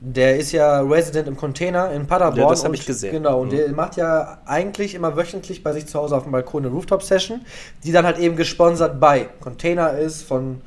[0.00, 2.38] der ist ja Resident im Container in Paderborn.
[2.40, 3.12] Ja, das hab und- ich gesehen.
[3.12, 3.56] Genau, und Mhm.
[3.56, 7.40] der macht ja eigentlich immer wöchentlich bei sich zu Hause auf dem Balkon eine Rooftop-Session,
[7.84, 10.60] die dann halt eben gesponsert bei Container ist von,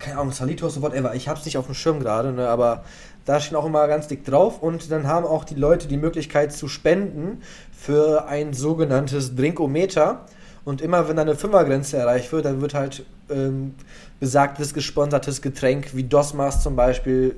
[0.00, 1.14] keine Ahnung, Salitos oder whatever.
[1.14, 2.84] Ich hab's nicht auf dem Schirm gerade, ne, aber
[3.26, 6.52] da steht auch immer ganz dick drauf und dann haben auch die Leute die Möglichkeit
[6.52, 7.42] zu spenden
[7.80, 10.26] für ein sogenanntes Drinkometer.
[10.64, 13.74] Und immer wenn da eine Fünfergrenze erreicht wird, dann wird halt ähm,
[14.20, 17.36] besagtes gesponsertes Getränk wie Dosmas zum Beispiel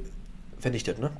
[0.58, 1.10] vernichtet, ne?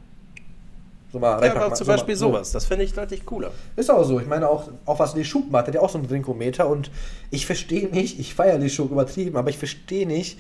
[1.13, 2.29] So mal Ja, aber mal- zum so mal- Beispiel so.
[2.29, 2.51] sowas.
[2.53, 3.53] Das finde ich deutlich cooler.
[3.77, 4.19] Ist auch so.
[4.19, 6.91] Ich meine, auch, auch was die Schub macht, hat ja auch so einen Drinkometer und
[7.31, 10.39] ich verstehe nicht, ich feiere die Schub übertrieben, aber ich verstehe nicht,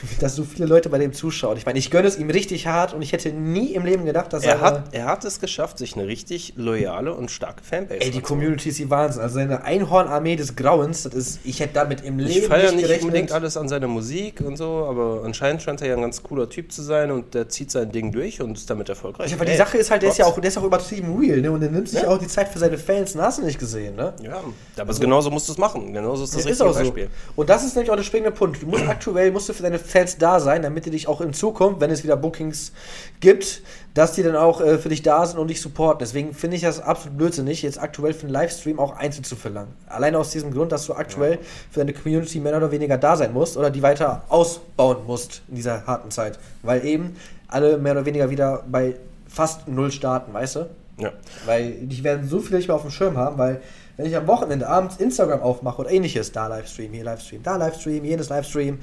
[0.20, 1.56] dass so viele Leute bei dem zuschauen.
[1.56, 4.32] Ich meine, ich gönne es ihm richtig hart und ich hätte nie im Leben gedacht,
[4.32, 8.00] dass Er seine- hat, er hat es geschafft, sich eine richtig loyale und starke Fanbase
[8.00, 8.20] Ey, die.
[8.20, 9.22] Community ist die Wahnsinn.
[9.22, 12.82] Also seine Einhornarmee des Grauens, das ist, ich hätte damit im Leben Ich feiere nicht
[12.82, 13.04] gerechnet.
[13.04, 16.48] unbedingt alles an seiner Musik und so, aber anscheinend scheint er ja ein ganz cooler
[16.48, 19.30] Typ zu sein und der zieht sein Ding durch und ist damit erfolgreich.
[19.30, 21.40] Ja, aber die Sache ist halt, der ist ja auch, der ist auch übertrieben real,
[21.40, 21.50] ne?
[21.50, 22.08] Und er nimmt sich Ja.
[22.08, 24.12] auch die Zeit für seine Fans, und hast du nicht gesehen, ne?
[24.22, 24.40] Ja,
[24.78, 25.92] aber genauso musst du es machen.
[25.92, 27.08] Genauso ist das Ja, richtige Beispiel.
[27.36, 28.62] Und das ist nämlich auch der springende Punkt.
[28.62, 31.32] Du musst aktuell musst du für deine Fans da sein, damit die dich auch in
[31.32, 32.72] Zukunft, wenn es wieder Bookings
[33.20, 33.62] gibt,
[33.94, 35.98] dass die dann auch äh, für dich da sind und dich supporten.
[36.00, 39.72] Deswegen finde ich das absolut blödsinnig, jetzt aktuell für einen Livestream auch Einzel zu verlangen.
[39.86, 41.38] Alleine aus diesem Grund, dass du aktuell
[41.70, 45.56] für deine Community mehr oder weniger da sein musst oder die weiter ausbauen musst in
[45.56, 46.38] dieser harten Zeit.
[46.62, 47.16] Weil eben
[47.48, 48.96] alle mehr oder weniger wieder bei
[49.28, 50.70] fast null starten, weißt du?
[50.98, 51.12] Ja.
[51.46, 53.60] Weil die werden so viele nicht mehr auf dem Schirm haben, weil
[53.96, 58.04] wenn ich am Wochenende abends Instagram aufmache oder ähnliches, da Livestream, hier Livestream, da Livestream,
[58.04, 58.78] jenes Livestream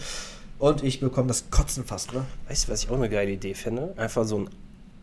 [0.60, 2.26] und ich bekomme das Kotzen fast, ne?
[2.48, 3.94] Weißt du, was ich auch eine geile Idee finde?
[3.98, 4.50] Einfach so ein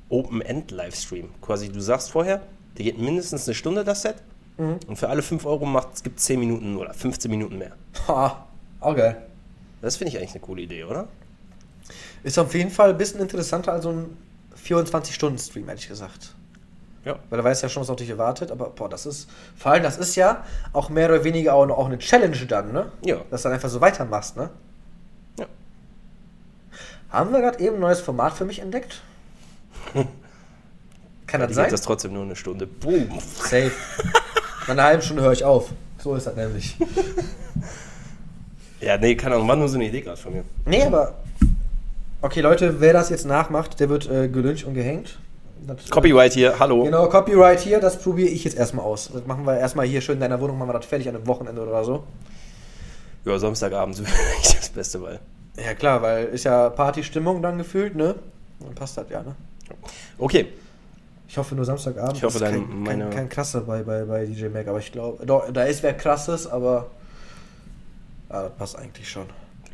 [0.09, 1.31] Open-End-Livestream.
[1.40, 2.42] Quasi, du sagst vorher,
[2.77, 4.16] der geht mindestens eine Stunde das Set
[4.59, 7.73] und für alle 5 Euro macht es gibt 10 Minuten oder 15 Minuten mehr.
[8.09, 8.47] Ha,
[8.81, 9.27] auch geil.
[9.83, 11.09] Das finde ich eigentlich eine coole Idee, oder?
[12.23, 14.16] Ist auf jeden Fall ein bisschen interessanter als so ein
[14.64, 16.35] 24-Stunden-Stream, ehrlich gesagt.
[17.05, 17.19] Ja.
[17.29, 19.83] Weil er weiß ja schon, was auf dich erwartet, aber boah, das ist, vor allem,
[19.83, 22.90] das ist ja auch mehr oder weniger auch, auch eine Challenge dann, ne?
[23.05, 23.21] Ja.
[23.31, 24.51] Dass du dann einfach so weitermachst, ne?
[27.12, 27.19] Ja.
[27.19, 29.03] Haben wir gerade eben ein neues Format für mich entdeckt?
[31.27, 31.64] Kann das Die sein?
[31.64, 32.66] geht das trotzdem nur eine Stunde.
[32.66, 33.09] Boom.
[33.38, 33.73] Safe.
[34.62, 35.71] Nach einer halben Stunde höre ich auf.
[35.99, 36.77] So ist das nämlich.
[38.81, 40.45] Ja, nee, keine Ahnung, war nur so eine Idee gerade von mir.
[40.66, 41.14] Nee, aber.
[42.23, 45.19] Okay, Leute, wer das jetzt nachmacht, der wird äh, gelyncht und gehängt.
[45.66, 46.85] Das, Copyright hier, hallo.
[46.85, 49.11] Genau, Copyright hier, das probiere ich jetzt erstmal aus.
[49.12, 51.27] Das machen wir erstmal hier schön in deiner Wohnung, machen wir das fertig an einem
[51.27, 52.05] Wochenende oder so.
[53.25, 55.21] Ja, Samstagabend wäre eigentlich das Beste, weil.
[55.62, 58.14] Ja, klar, weil ist ja Partystimmung dann gefühlt, ne?
[58.61, 59.35] Dann passt das ja, ne?
[60.19, 60.49] Okay,
[61.29, 62.16] Ich hoffe nur Samstagabend.
[62.19, 64.79] Ich hoffe, ist dein- kein, meine- kein, kein krasser bei, bei, bei DJ Mac, aber
[64.79, 66.87] ich glaube, doch, da ist wer krasses, aber
[68.29, 69.27] ah, das passt eigentlich schon.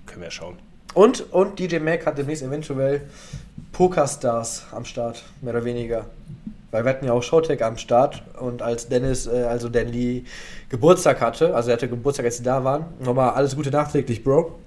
[0.06, 0.56] können wir schauen.
[0.94, 3.02] Und, und DJ Mac hat demnächst eventuell
[3.72, 6.06] Pokerstars am Start, mehr oder weniger.
[6.70, 10.24] Weil wir hatten ja auch Showtech am Start und als Dennis, äh, also Danny,
[10.70, 14.58] Geburtstag hatte, also er hatte Geburtstag, als sie da waren, nochmal alles Gute nachträglich, Bro,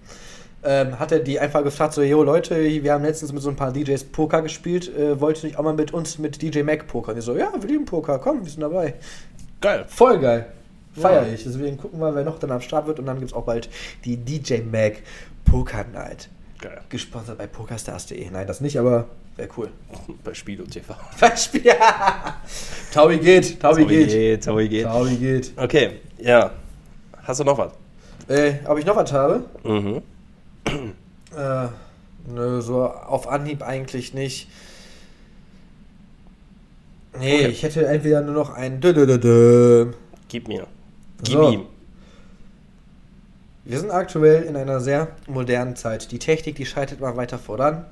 [0.65, 3.55] ähm, hat er die einfach gefragt, so, yo Leute, wir haben letztens mit so ein
[3.55, 6.87] paar DJs Poker gespielt, äh, wollt ihr nicht auch mal mit uns mit DJ Mac
[6.87, 7.15] pokern?
[7.15, 8.95] Die so, ja, wir lieben Poker, komm, wir sind dabei.
[9.61, 9.85] Geil.
[9.87, 10.47] Voll geil.
[10.93, 11.33] Feier Ja.
[11.33, 11.43] ich.
[11.43, 13.69] Deswegen gucken wir, wer noch dann am Start wird und dann gibt es auch bald
[14.05, 15.01] die DJ Mac
[15.45, 16.29] Poker Night.
[16.61, 16.79] Geil.
[16.89, 18.29] Gesponsert bei pokerstars.de.
[18.31, 19.69] Nein, das nicht, aber wäre cool.
[20.23, 20.95] Bei Spiel und TV.
[21.19, 21.63] Beispiel.
[22.93, 24.43] Taui geht, Taui geht.
[24.43, 24.85] Taui geht.
[24.85, 25.51] Taui geht.
[25.57, 26.51] Okay, ja.
[27.23, 27.73] Hast du noch was?
[28.29, 29.43] Äh, ob ich noch was habe?
[29.63, 30.01] Mhm.
[30.65, 31.67] Äh,
[32.27, 34.47] nö, so auf Anhieb eigentlich nicht.
[37.17, 37.47] Nee, Okay.
[37.47, 39.91] ich hätte entweder nur noch ein Dö-Dö-Dö-Dö.
[40.27, 40.67] Gib mir.
[41.23, 41.49] Gib So.
[41.51, 41.65] ihm.
[43.63, 46.11] Wir sind aktuell in einer sehr modernen Zeit.
[46.11, 47.85] Die Technik, die schreitet mal weiter voran.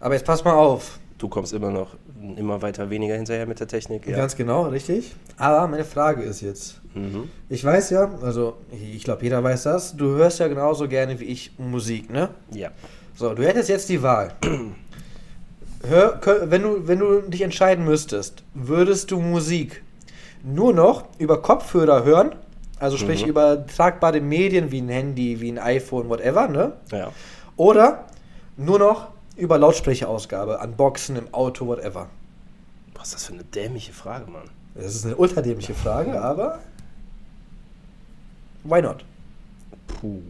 [0.00, 0.98] Aber jetzt pass mal auf.
[1.18, 1.96] Du kommst immer noch
[2.36, 4.06] immer weiter weniger hinterher mit der Technik.
[4.06, 4.16] Ja.
[4.16, 5.14] Ganz genau, richtig.
[5.36, 6.80] Aber meine Frage ist jetzt.
[6.94, 7.28] Mhm.
[7.48, 9.96] Ich weiß ja, also ich glaube, jeder weiß das.
[9.96, 12.30] Du hörst ja genauso gerne wie ich Musik, ne?
[12.52, 12.70] Ja.
[13.14, 14.32] So, du hättest jetzt die Wahl.
[15.88, 19.82] Hör, wenn, du, wenn du dich entscheiden müsstest, würdest du Musik
[20.42, 22.34] nur noch über Kopfhörer hören?
[22.80, 23.30] Also sprich Mhm.
[23.30, 26.72] über tragbare Medien wie ein Handy, wie ein iPhone, whatever, ne?
[26.92, 27.12] Ja.
[27.56, 28.04] Oder
[28.56, 32.08] nur noch über Lautsprecherausgabe, an Boxen, im Auto, whatever.
[32.94, 34.50] Was ist das für eine dämliche Frage, Mann?
[34.74, 36.58] Das ist eine ultradämliche Frage, aber
[38.64, 39.04] why not?
[39.86, 40.20] Puh.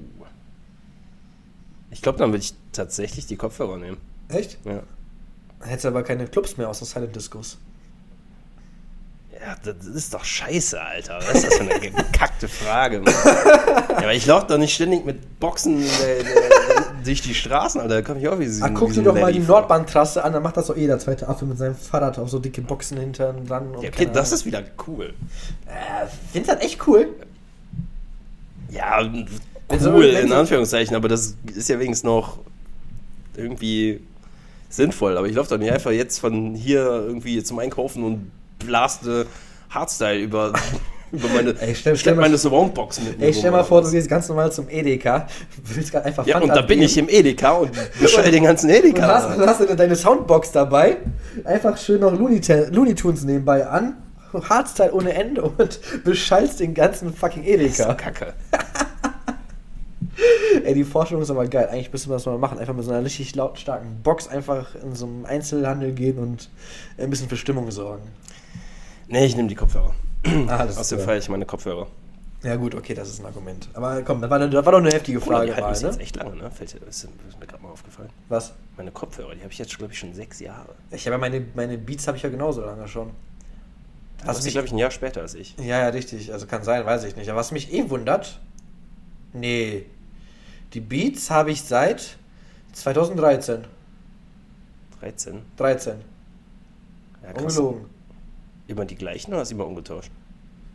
[1.91, 3.97] Ich glaube, dann würde ich tatsächlich die Kopfhörer nehmen.
[4.29, 4.59] Echt?
[4.65, 4.83] Ja.
[5.61, 7.59] Hättest aber keine Clubs mehr außer Silent Discos.
[9.41, 11.19] Ja, das ist doch scheiße, Alter.
[11.19, 13.15] Was ist das für eine gekackte Frage, Mann?
[13.15, 16.51] Ja, aber ich laufe doch nicht ständig mit Boxen äh, äh,
[17.05, 17.97] durch die Straßen, Alter.
[17.97, 20.43] Da komme ich auch wie so Ah, guck dir doch mal die Nordbahntrasse an, dann
[20.43, 23.75] macht das doch jeder zweite Affe mit seinem Fahrrad auf so dicke Boxen hinten dran.
[23.75, 25.15] und Ja, okay, das ist wieder cool.
[25.67, 27.09] Äh, findest du das echt cool?
[28.71, 32.39] Ja, cool, wenn in Anführungszeichen, aber das ist ja wenigstens noch
[33.37, 34.01] irgendwie
[34.69, 35.17] sinnvoll.
[35.17, 39.27] Aber ich laufe doch nicht einfach jetzt von hier irgendwie zum Einkaufen und blaste
[39.71, 40.53] Hardstyle über,
[41.13, 43.19] über meine, Ey, stell- stell mal- meine Surroundbox mit.
[43.19, 45.27] mir Ey, stell mal vor, du gehst ganz normal zum Edeka,
[45.65, 48.69] willst gerade einfach Ja, Fanta und da bin ich im Edeka und bestell den ganzen
[48.71, 49.07] Und Edeka.
[49.07, 50.99] hast, dann hast du deine Soundbox dabei,
[51.45, 52.41] einfach schön noch Looney,
[52.71, 53.97] Looney Tunes nebenbei an,
[54.49, 57.95] Hardstyle ohne Ende und beschallst den ganzen fucking Das ist Edeka.
[57.95, 58.35] Kacke.
[60.65, 61.69] Ey, die Forschung ist aber geil.
[61.71, 62.59] Eigentlich müssen wir das mal machen.
[62.59, 66.51] Einfach mit so einer richtig lautstarken Box einfach in so einem Einzelhandel gehen und
[66.99, 68.03] ein bisschen für Stimmung sorgen.
[69.07, 69.95] Nee, ich nehme die Kopfhörer.
[70.25, 71.87] Ah, das Außerdem ist, feiere ich meine Kopfhörer.
[72.43, 73.69] ja gut, okay, das ist ein Argument.
[73.75, 75.97] Aber komm, das war, das war doch eine heftige Frage die halten mal, mich jetzt
[75.97, 76.03] ne?
[76.03, 76.51] echt lange, ne?
[76.51, 78.11] Fällt, ist, ist mir gerade mal aufgefallen.
[78.29, 78.53] Was?
[78.77, 80.75] Meine Kopfhörer, die habe ich jetzt, glaube ich, schon sechs Jahre.
[80.91, 83.11] Ich habe ja meine, meine Beats habe ich ja genauso lange schon.
[84.25, 85.57] Das ist, glaube ich, ein Jahr später als ich.
[85.59, 86.33] ja, ja, richtig.
[86.33, 87.31] Also kann sein, weiß ich nicht.
[87.31, 88.41] Aber was mich eh wundert,
[89.33, 89.87] nee,
[90.75, 92.17] die Beats habe ich seit
[92.73, 93.65] 2013.
[95.01, 95.43] 13.
[95.57, 96.01] 13.
[97.23, 97.41] Ja.
[97.41, 97.98] Ungelogen.
[98.69, 100.11] Immer die gleichen oder hast du immer umgetauscht?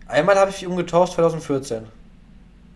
[0.07, 1.83] Einmal habe ich die umgetauscht 2014.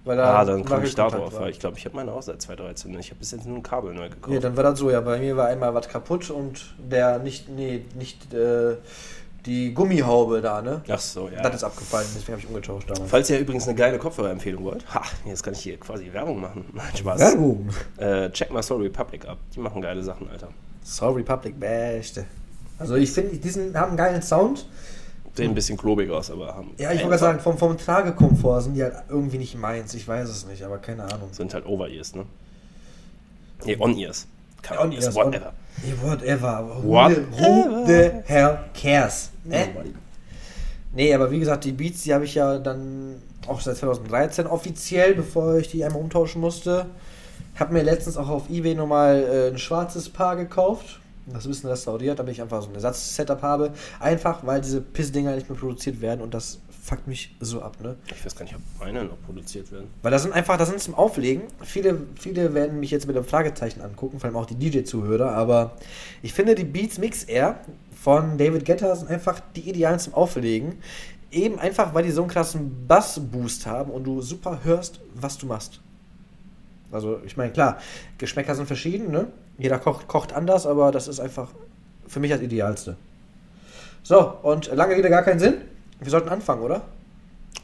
[0.06, 1.34] Weil ah, dann komme ich da drauf.
[1.50, 2.98] Ich glaube, ich habe meine auch seit 2013.
[2.98, 4.30] Ich habe bis jetzt nur ein Kabel neu gekauft.
[4.30, 5.02] Nee, dann war das so, ja.
[5.02, 8.78] Bei mir war einmal was kaputt und der nicht, nee, nicht, äh,
[9.46, 10.82] Die Gummihaube da, ne?
[10.90, 11.42] Ach so, ja.
[11.42, 13.10] Das ist abgefallen, deswegen habe ich umgetauscht damals.
[13.10, 16.66] Falls ihr übrigens eine geile Kopfhörerempfehlung wollt, ha, jetzt kann ich hier quasi Werbung machen.
[16.74, 17.20] Nein, Spaß.
[17.20, 17.70] Werbung.
[17.98, 19.38] Äh, check mal Soul Republic ab.
[19.56, 20.50] Die machen geile Sachen, Alter.
[20.84, 22.26] Soul Republic, beste.
[22.80, 24.66] Also ich finde, die haben einen geilen Sound.
[25.38, 26.72] Sehen ein bisschen klobig aus, aber haben.
[26.78, 29.94] Ja, ich wollte sagen, vom, vom Tragekomfort sind die halt irgendwie nicht meins.
[29.94, 31.30] Ich weiß es nicht, aber keine Ahnung.
[31.32, 32.26] Sind halt Over-Ears, ne?
[33.66, 34.28] Nee, On-Ears.
[34.62, 35.54] Keine On On-Ears, ears, whatever.
[35.86, 36.82] Yeah, whatever.
[37.10, 39.30] The, who the hell cares?
[39.44, 39.68] Ne?
[39.68, 39.94] Nobody.
[40.94, 45.14] Nee, aber wie gesagt, die Beats, die habe ich ja dann auch seit 2013 offiziell,
[45.14, 46.88] bevor ich die einmal umtauschen musste.
[47.60, 51.00] Hab mir letztens auch auf Ebay nochmal äh, ein schwarzes Paar gekauft.
[51.28, 53.74] Das ist ein bisschen restauriert, damit ich einfach so ein Ersatz-Setup habe.
[54.00, 57.98] Einfach, weil diese Pissdinger nicht mehr produziert werden und das fuckt mich so ab, ne?
[58.16, 59.90] Ich weiß gar nicht, ob meine noch produziert werden.
[60.02, 61.44] Weil das sind einfach, das sind zum Auflegen.
[61.62, 65.76] Viele, viele werden mich jetzt mit einem Fragezeichen angucken, vor allem auch die DJ-Zuhörer, aber
[66.22, 67.60] ich finde die Beats Mix Air
[68.02, 70.78] von David Guetta sind einfach die idealen zum Auflegen.
[71.30, 75.46] Eben einfach, weil die so einen krassen Bass-Boost haben und du super hörst, was du
[75.46, 75.82] machst.
[76.90, 77.80] Also, ich meine, klar,
[78.18, 79.28] Geschmäcker sind verschieden, ne?
[79.58, 81.50] Jeder kocht, kocht anders, aber das ist einfach
[82.08, 82.96] für mich das Idealste.
[84.04, 85.56] So, und lange Rede gar keinen Sinn.
[86.00, 86.84] Wir sollten anfangen, oder?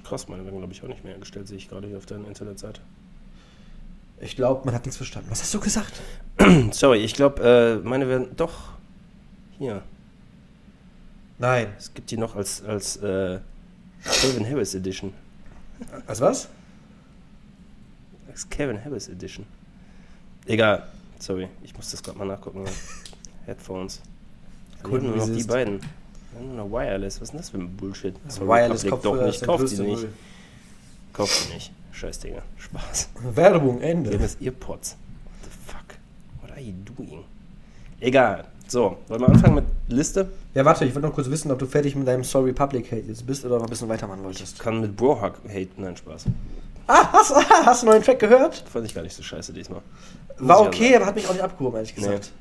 [0.04, 2.28] Krass, meine werden, glaube ich, auch nicht mehr hergestellt, sehe ich gerade hier auf deiner
[2.28, 2.82] Internetseite.
[4.20, 5.30] Ich glaube, man hat nichts verstanden.
[5.30, 6.02] Was hast du gesagt?
[6.72, 8.36] Sorry, ich glaube, äh, meine werden.
[8.38, 8.72] Doch.
[9.58, 9.82] Hier.
[11.40, 11.68] Nein.
[11.78, 13.40] Es gibt die noch als, als äh,
[14.04, 15.14] Calvin Harris Edition.
[16.08, 16.48] Als was?
[18.30, 19.46] Als Calvin Harris Edition.
[20.46, 20.88] Egal.
[21.24, 22.66] Sorry, ich muss das gerade mal nachgucken.
[23.46, 24.02] Headphones.
[24.84, 25.80] Kunden nur noch die beiden.
[26.38, 27.22] Nur noch Wireless.
[27.22, 28.14] Was ist denn das für ein Bullshit?
[28.26, 29.46] Also Wireless Republic Kopfhörer doch nicht.
[29.46, 30.06] Kauft die nicht.
[31.14, 31.72] Kauft die nicht.
[31.94, 32.42] Scheiß Digga.
[32.58, 33.08] Spaß.
[33.36, 34.18] Werbung, Wir haben Ende.
[34.18, 34.98] das Earpods.
[35.44, 35.96] The fuck?
[36.42, 37.24] What are you doing?
[38.02, 38.44] Egal.
[38.68, 40.30] So, wollen wir anfangen mit Liste?
[40.54, 43.04] Ja, warte, ich wollte noch kurz wissen, ob du fertig mit deinem Sorry Public Hate
[43.08, 44.60] jetzt bist oder noch ein bisschen weitermachen Ich wolltest.
[44.60, 45.70] kann mit Brohug hate.
[45.78, 46.26] Nein, Spaß.
[46.88, 48.64] Ah, hast, ah, hast du einen neuen Track gehört?
[48.72, 49.82] Fand ich gar nicht so scheiße diesmal.
[50.38, 52.04] War okay, ja aber hat mich auch nicht abgehoben, ehrlich Nee.
[52.04, 52.32] gesagt.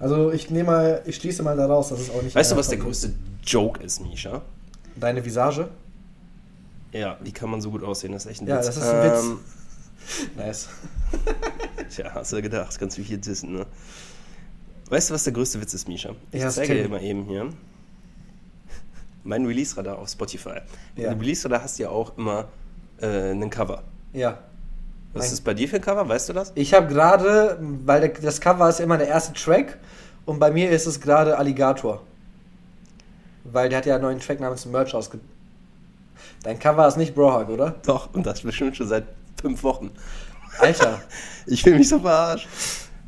[0.00, 2.34] Also ich nehme mal, ich schließe mal daraus, dass es auch nicht.
[2.34, 3.12] Weißt du, was der größte
[3.44, 4.42] Joke ist, Misha?
[4.96, 5.68] Deine Visage?
[6.92, 8.12] Ja, wie kann man so gut aussehen?
[8.12, 8.66] Das ist echt ein Ja, Witz.
[8.66, 9.22] das ist ein Witz.
[9.24, 9.38] Ähm,
[10.36, 10.68] Nice.
[11.94, 13.66] Tja, hast du gedacht, kannst du hier dissen, ne?
[14.90, 16.10] Weißt du, was der größte Witz ist, Misha?
[16.30, 17.48] Ich Ja, zeige dir mal eben hier.
[19.22, 20.60] Mein Release-Radar auf Spotify.
[20.96, 21.12] Ja.
[21.12, 22.48] Release-Radar hast du ja auch immer
[23.00, 23.82] äh, einen Cover.
[24.12, 24.38] Ja.
[25.12, 26.08] Was ist das bei dir für ein Cover?
[26.08, 26.52] Weißt du das?
[26.56, 29.78] Ich habe gerade, weil das Cover ist immer der erste Track
[30.24, 32.02] und bei mir ist es gerade Alligator.
[33.44, 35.20] Weil der hat ja einen neuen Track namens Merch ausge...
[36.42, 37.74] Dein Cover ist nicht Brohug, oder?
[37.86, 39.04] Doch, und das bestimmt schon seit
[39.40, 39.90] fünf Wochen.
[40.58, 41.00] Alter.
[41.46, 42.48] Ich fühle mich so verarscht.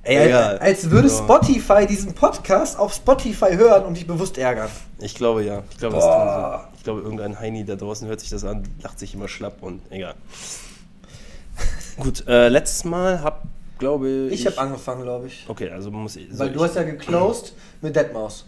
[0.07, 0.59] Ey, Egal.
[0.59, 1.25] als würde So.
[1.25, 4.69] Spotify diesen Podcast auf Spotify hören und dich bewusst ärgern.
[5.01, 5.63] Ich glaube ja.
[5.71, 6.05] Ich glaube, das.
[6.77, 9.81] Ich glaube, irgendein Heini da draußen hört sich das an, lacht sich immer schlapp und
[9.91, 10.15] egal.
[11.99, 13.43] Gut, äh, letztes Mal hab,
[13.79, 14.41] glaube ich.
[14.41, 15.45] Ich habe angefangen, glaube ich.
[15.49, 16.29] Okay, also muss ich.
[16.39, 18.45] Weil du ich- hast ja geclosed mit Deadmaus.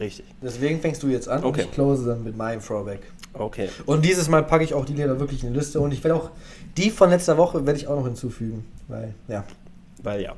[0.00, 0.24] Richtig.
[0.42, 1.60] Deswegen fängst du jetzt an Okay.
[1.62, 3.00] und ich close dann mit meinem Throwback.
[3.34, 3.68] Okay.
[3.86, 6.16] Und dieses Mal packe ich auch die Lieder wirklich in die Liste und ich werde
[6.16, 6.30] auch
[6.76, 9.44] die von letzter Woche werde ich auch noch hinzufügen, weil ja,
[10.04, 10.36] Weil ja.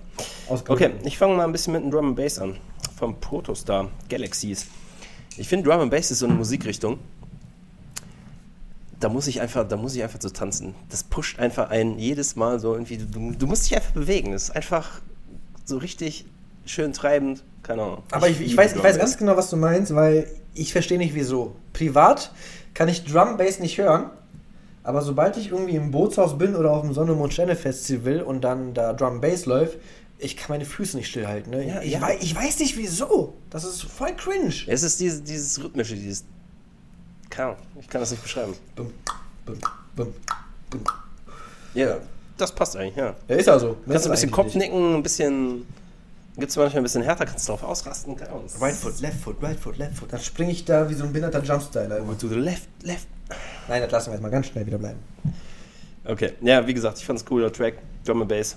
[0.48, 2.56] Okay, ich fange mal ein bisschen mit dem Drum and Bass an.
[2.96, 4.66] Vom Protostar Galaxies.
[5.36, 6.98] Ich finde Drum and Bass ist so eine Musikrichtung.
[9.00, 10.74] Da muss ich einfach, da muss ich einfach so tanzen.
[10.88, 12.96] Das pusht einfach einen jedes Mal so irgendwie.
[12.96, 14.32] Du, du musst dich einfach bewegen.
[14.32, 15.00] Das ist einfach
[15.64, 16.24] so richtig
[16.64, 17.42] schön treibend.
[17.64, 18.02] Keine Ahnung.
[18.12, 20.96] Aber ich, ich, liebe weiß, ich weiß ganz genau, was du meinst, weil ich verstehe
[20.96, 21.56] nicht wieso.
[21.72, 22.30] Privat
[22.72, 24.10] kann ich Drum Bass nicht hören,
[24.86, 28.42] aber sobald ich irgendwie im Bootshaus bin oder auf dem Sonne Mond Sterne Festival und
[28.42, 29.78] dann da Drum Bass läuft,
[30.16, 31.50] ich kann meine Füße nicht stillhalten.
[31.50, 31.66] Ne?
[31.66, 32.00] Ja, ich, ja.
[32.00, 33.34] Weiß, ich weiß nicht wieso.
[33.50, 34.54] Das ist voll cringe.
[34.68, 36.24] Es ist dieses, dieses rhythmische, dieses.
[37.36, 38.54] Ahnung, ich kann das nicht beschreiben.
[38.76, 38.92] Bum,
[39.44, 39.58] bum,
[39.96, 40.14] bum,
[40.70, 40.80] bum.
[41.74, 41.98] Ja,
[42.38, 43.14] das passt eigentlich, ja.
[43.28, 43.76] Ja, ist ja so.
[43.86, 45.66] Kannst du ein bisschen Kopfnicken, ein bisschen.
[46.36, 48.16] Gibt es manchmal ein bisschen härter, kannst du drauf ausrasten.
[48.60, 50.12] Right foot, left foot, right foot, left foot.
[50.12, 51.98] Dann springe ich da wie so ein behinderter Jumpstyler.
[52.18, 53.08] To the left, left.
[53.68, 54.98] Nein, das lassen wir jetzt mal ganz schnell wieder bleiben.
[56.04, 57.74] Okay, ja, wie gesagt, ich fand es cooler Track,
[58.04, 58.56] Drum and Bass.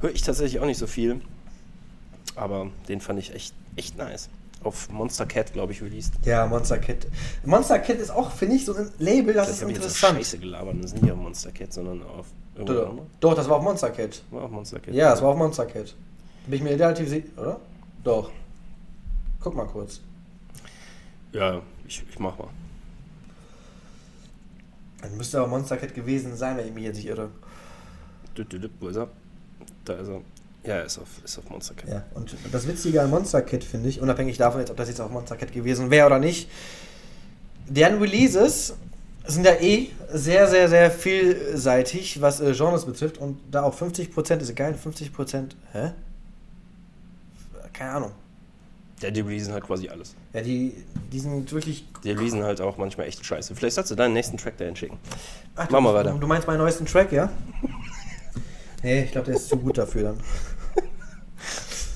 [0.00, 1.20] Höre ich tatsächlich auch nicht so viel,
[2.36, 4.28] aber den fand ich echt, echt nice.
[4.62, 6.12] Auf Monster Cat, glaube ich, released.
[6.24, 7.06] Ja, Monster Cat.
[7.44, 10.16] Monster Cat ist auch, finde ich, so ein Label, das Das ist habe ich interessant.
[10.18, 10.76] scheiße gelabert.
[10.82, 13.90] Das ist nicht auf Monster Cat, sondern auf irgendwo Doch, doch, das war auch Monster
[13.90, 14.22] Cat.
[14.30, 14.94] War auf Monster Cat.
[14.94, 15.94] Ja, das war auch Monster Cat.
[16.46, 17.60] Bin ich mir relativ sicher, oder?
[18.02, 18.30] Doch.
[19.40, 20.00] Guck mal kurz.
[21.32, 22.48] Ja, ich, ich mach mal.
[25.04, 27.28] Dann müsste aber Monster Cat gewesen sein, wenn ich mich jetzt nicht irre.
[28.80, 29.08] Wo ist er?
[29.84, 30.22] Da ist er.
[30.66, 31.90] Ja, ist auf, ist auf Monster Cat.
[31.90, 35.02] Ja, und das Witzige an Monster Kid finde ich, unabhängig davon, jetzt, ob das jetzt
[35.02, 36.48] auf Monster Kid gewesen wäre oder nicht,
[37.68, 38.76] deren Releases
[39.26, 43.18] sind ja eh sehr, sehr, sehr vielseitig, was äh, Genres betrifft.
[43.18, 45.92] Und da auch 50% ist geil, 50%, hä?
[47.74, 48.12] Keine Ahnung.
[49.04, 50.14] Ja, die releasen halt quasi alles.
[50.32, 50.72] Ja, die,
[51.12, 51.86] die sind wirklich.
[52.02, 53.54] Die releasen halt auch manchmal echt scheiße.
[53.54, 54.96] Vielleicht sollst du deinen nächsten Track dahin schicken.
[55.56, 56.18] Ach, Mach mal du, weiter.
[56.18, 57.28] Du meinst meinen neuesten Track, ja?
[58.82, 60.20] nee, ich glaube, der ist zu gut dafür dann.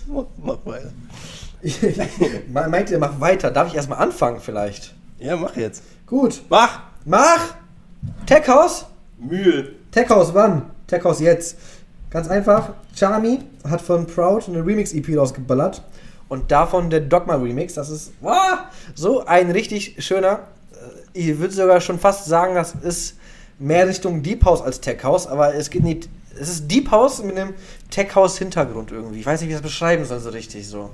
[0.43, 0.91] Mach weiter.
[2.49, 3.51] Me- Meint ihr, mach weiter?
[3.51, 4.95] Darf ich erstmal anfangen vielleicht?
[5.19, 5.83] Ja, mach jetzt.
[6.07, 6.43] Gut.
[6.51, 6.81] Mach!
[7.05, 7.55] Mach!
[8.27, 8.85] Tech House?
[9.19, 9.73] Mühe!
[9.91, 10.71] Tech House wann?
[10.87, 11.57] Tech House jetzt.
[12.11, 12.75] Ganz einfach.
[12.95, 15.83] Charmy hat von Proud eine Remix-EP rausgeballert.
[16.29, 17.75] Und davon der Dogma Remix.
[17.75, 18.59] Das ist wow,
[18.95, 20.41] so ein richtig schöner.
[21.15, 23.17] äh, Ich würde sogar schon fast sagen, das ist
[23.59, 25.27] mehr Richtung Deep House als Tech House.
[25.27, 26.09] Aber es geht nicht.
[26.41, 27.55] Es ist Deep House mit einem
[27.91, 29.21] Tech House Hintergrund irgendwie.
[29.21, 30.91] Ich weiß nicht, wie ich das beschreiben soll so richtig so.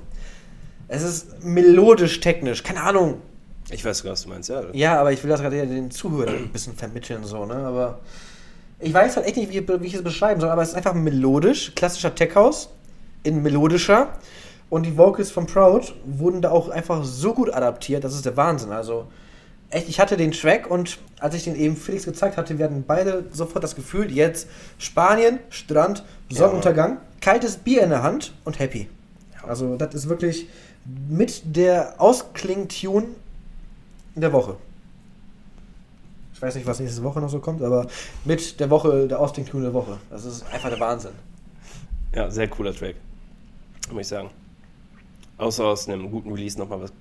[0.87, 2.63] Es ist melodisch technisch.
[2.63, 3.21] Keine Ahnung.
[3.71, 4.61] Ich weiß, was du meinst, ja.
[4.73, 7.55] Ja, aber ich will das gerade den Zuhörern ein bisschen vermitteln, so, ne?
[7.55, 7.99] Aber
[8.79, 10.93] ich weiß halt echt nicht, wie, wie ich es beschreiben soll, aber es ist einfach
[10.93, 12.69] melodisch, klassischer Tech House,
[13.23, 14.09] in melodischer.
[14.75, 18.35] Und die Vocals von Proud wurden da auch einfach so gut adaptiert, das ist der
[18.35, 18.73] Wahnsinn.
[18.73, 19.07] Also,
[19.69, 22.83] echt, ich hatte den Track und als ich den eben Felix gezeigt hatte, wir hatten
[22.85, 28.89] beide sofort das Gefühl, jetzt Spanien, Strand, Sonnenuntergang, kaltes Bier in der Hand und happy.
[29.47, 30.49] Also, das ist wirklich
[31.07, 33.05] mit der Auskling-Tune
[34.15, 34.57] der Woche.
[36.33, 37.87] Ich weiß nicht, was nächste Woche noch so kommt, aber
[38.25, 39.99] mit der Woche, der Ausdruck der Woche.
[40.09, 41.13] Das ist einfach der Wahnsinn.
[42.13, 42.97] Ja, sehr cooler Track.
[43.89, 44.31] Muss ich sagen.
[45.37, 46.93] Außer aus einem guten Release nochmal was.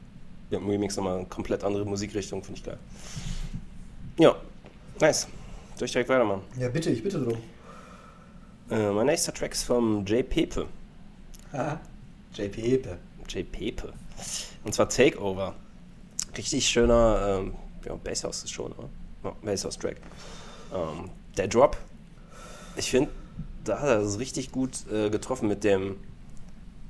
[0.51, 2.79] Ja, im Remix nochmal eine komplett andere Musikrichtung, finde ich geil.
[4.19, 4.37] Ja,
[5.01, 5.27] nice.
[5.77, 6.43] Soll ich direkt weitermachen?
[6.59, 7.39] Ja, bitte, ich bitte drum.
[8.71, 10.29] Äh, mein nächster Track ist vom J.
[10.29, 10.67] Pepe.
[11.53, 11.81] Haha.
[12.35, 12.99] JP Epe.
[13.29, 13.51] J.
[13.51, 13.93] Pepe.
[14.65, 15.55] Und zwar Takeover.
[16.37, 18.89] Richtig schöner, ähm, ja, Basshouse ist schon, oder?
[19.23, 19.97] Ja, Basshouse-Track.
[20.75, 21.77] Ähm, der Drop,
[22.77, 23.11] ich finde,
[23.63, 25.97] da hat er es richtig gut äh, getroffen mit dem,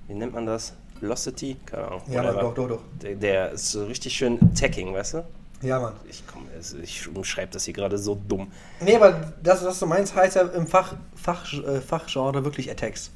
[0.09, 0.75] wie nennt man das?
[1.01, 1.57] Velocity?
[1.67, 2.03] Keine Ahnung.
[2.09, 2.23] Ja.
[2.23, 2.81] Mann, doch, doch, doch.
[3.03, 5.25] Der, der ist so richtig schön tagging, weißt du?
[5.63, 5.95] Ja, Mann.
[6.09, 8.51] Ich, komm, es- ich umschreibe das hier gerade so dumm.
[8.81, 13.11] Nee, aber das, was du meinst, heißt ja im Fach, Fach, äh, Fachgenre wirklich Attacks.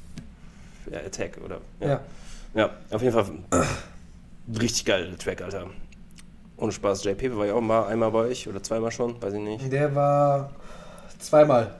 [0.91, 1.59] Ja, Attack, oder?
[1.79, 1.99] Ja.
[2.55, 3.25] Ja, auf jeden Fall
[4.59, 5.67] richtig geil, der Track, Alter.
[6.57, 9.39] Ohne Spaß, JP war ja auch mal einmal bei euch oder zweimal schon, weiß ich
[9.39, 9.71] nicht.
[9.71, 10.49] Der war
[11.19, 11.75] zweimal.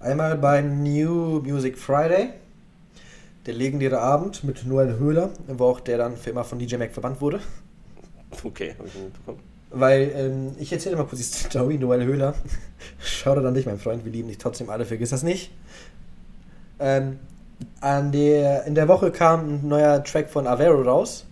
[0.00, 2.30] Einmal bei New Music Friday,
[3.46, 6.92] der legendäre Abend mit Noel Höhler, wo auch der dann für immer von DJ Mac
[6.92, 7.40] verbannt wurde.
[8.42, 9.40] Okay, habe ich nicht mitbekommen.
[9.70, 12.34] Weil, ähm, ich erzähle mal kurz die Story, Noel Höhler.
[12.98, 15.52] Schau dir dann dich, mein Freund, wir lieben dich trotzdem alle, vergiss das nicht.
[16.78, 17.18] Ähm,
[17.80, 21.24] an der, in der Woche kam ein neuer Track von Avero raus.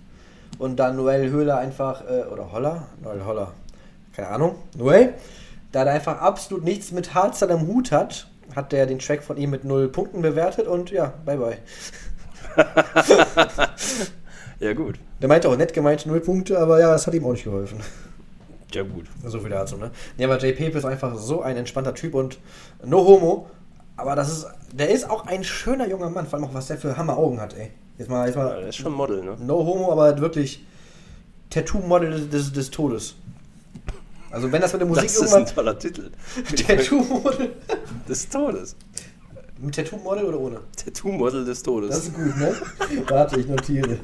[0.59, 2.87] Und dann Noel Höhler einfach, äh, oder Holler?
[3.03, 3.53] Noel Holler.
[4.15, 4.55] Keine Ahnung.
[4.77, 5.15] Noel.
[5.73, 9.37] Da er einfach absolut nichts mit Hardstyle am Hut hat, hat der den Track von
[9.37, 11.59] ihm mit null Punkten bewertet und ja, bye bye.
[14.61, 14.99] Ja, gut.
[15.21, 17.81] Der meinte auch nett gemeint, null Punkte, aber ja, das hat ihm auch nicht geholfen.
[18.73, 19.07] Ja, gut.
[19.25, 19.91] So viel dazu, ne?
[20.17, 20.57] Nee, aber J.
[20.57, 22.39] Pepe ist einfach so ein entspannter Typ und
[22.85, 23.47] no homo.
[23.97, 26.79] Aber das ist, der ist auch ein schöner junger Mann, vor allem auch was der
[26.79, 27.71] für Hammer-Augen hat, ey.
[27.99, 29.37] Jetzt mal, jetzt Ja, mal der ist schon Model, ne?
[29.41, 30.65] no homo, aber wirklich
[31.51, 33.15] Tattoo-Model des, des, des Todes.
[34.33, 36.11] Also wenn das mit der Musik Das ist ein toller Titel.
[36.67, 37.53] Tattoo-Model?
[38.09, 38.75] Des Todes.
[39.59, 40.61] Mit Tattoo-Model oder ohne?
[40.77, 41.97] Tattoo-Model des Das Todes.
[41.97, 42.55] ist gut, ne?
[43.09, 43.99] Warte, ich notiere.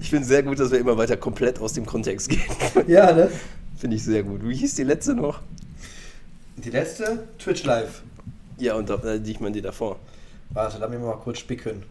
[0.00, 2.42] Ich finde sehr gut, dass wir immer weiter komplett aus dem Kontext gehen.
[2.86, 3.30] Ja, ne?
[3.78, 4.46] Finde ich sehr gut.
[4.46, 5.40] Wie hieß die letzte noch?
[6.56, 8.02] Die letzte, Twitch Live.
[8.58, 9.98] Ja, und äh, die ich meine die davor.
[10.50, 11.82] Warte, lass mich mal kurz spicken.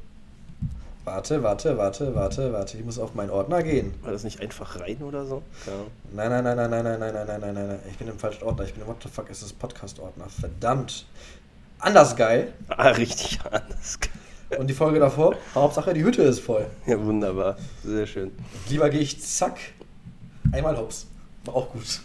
[1.06, 2.78] Warte, warte, warte, warte, warte.
[2.78, 3.94] Ich muss auf meinen Ordner gehen.
[4.04, 5.44] War das nicht einfach rein oder so?
[6.14, 7.80] Nein, nein, nein, nein, nein, nein, nein, nein, nein, nein, nein, nein.
[7.90, 8.64] Ich bin im falschen Ordner.
[8.64, 10.28] Ich bin im What the fuck ist das Podcast-Ordner.
[10.30, 11.06] Verdammt.
[11.80, 12.54] Anders geil.
[12.70, 14.00] Ah, richtig anders.
[14.58, 16.68] Und die Folge davor, Hauptsache die Hütte ist voll.
[16.86, 17.58] Ja, wunderbar.
[17.84, 18.32] Sehr schön.
[18.70, 19.58] Lieber gehe ich zack.
[20.54, 21.08] Einmal hops.
[21.44, 22.00] War auch gut.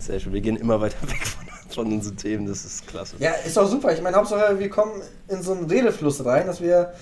[0.00, 0.32] Sehr schön.
[0.32, 2.46] Wir gehen immer weiter weg von, von unseren Themen.
[2.48, 3.14] Das ist klasse.
[3.20, 3.92] Ja, ist doch super.
[3.92, 6.92] Ich meine, Hauptsache wir kommen in so einen Redefluss rein, dass wir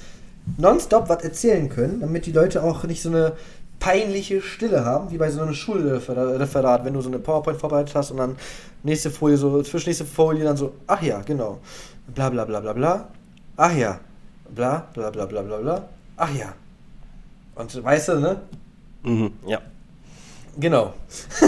[0.56, 3.32] nonstop was erzählen können, damit die Leute auch nicht so eine
[3.78, 8.10] peinliche Stille haben, wie bei so einem Schulreferat, wenn du so eine PowerPoint vorbereitet hast
[8.10, 8.36] und dann
[8.82, 11.60] nächste Folie, so zwischen nächste Folie dann so, ach ja, genau,
[12.14, 13.08] bla bla bla bla bla,
[13.56, 14.00] ach ja,
[14.54, 16.54] bla bla bla bla bla bla, ach ja.
[17.54, 18.40] Und weißt du, ne?
[19.02, 19.60] Mhm, ja.
[20.58, 20.94] Genau.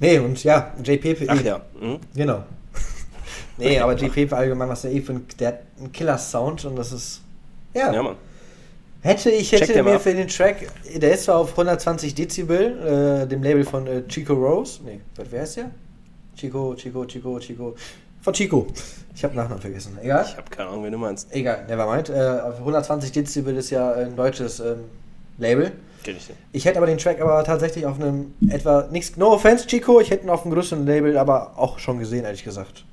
[0.00, 1.26] nee, und ja, JP.
[1.28, 1.60] Ach ja.
[1.80, 1.98] Mhm.
[2.14, 2.44] Genau.
[3.56, 6.92] Nee, aber GP allgemein, was der eh für ein, der hat einen Killer-Sound und das
[6.92, 7.20] ist.
[7.72, 7.92] Ja.
[7.92, 8.16] Ja, Mann.
[9.02, 13.42] Hätte ich hätte mir für den Track, der ist zwar auf 120 Dezibel, äh, dem
[13.42, 14.80] Label von äh, Chico Rose.
[14.82, 15.00] Nee,
[15.30, 15.70] wer ist der?
[16.34, 17.74] Chico, Chico, Chico, Chico.
[18.22, 18.66] Von Chico.
[19.14, 19.98] Ich habe Nachnamen vergessen.
[20.02, 20.24] Egal.
[20.26, 21.30] Ich habe keine Ahnung, wen du meinst.
[21.34, 22.08] Egal, nevermind.
[22.08, 24.84] Äh, auf 120 Dezibel ist ja ein deutsches ähm,
[25.36, 25.72] Label.
[26.02, 26.38] Kenn ich nicht.
[26.52, 30.10] Ich hätte aber den Track aber tatsächlich auf einem etwa, nichts, no offense Chico, ich
[30.10, 32.86] hätte ihn auf einem größeren Label aber auch schon gesehen, ehrlich gesagt.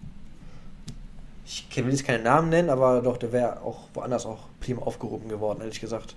[1.52, 5.28] Ich will jetzt keine Namen nennen, aber doch, der wäre auch woanders auch prima aufgehoben
[5.28, 6.16] geworden, ehrlich gesagt.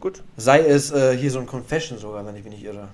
[0.00, 0.22] Gut.
[0.36, 2.88] Sei es äh, hier so ein Confession sogar, wenn ich mich nicht irre.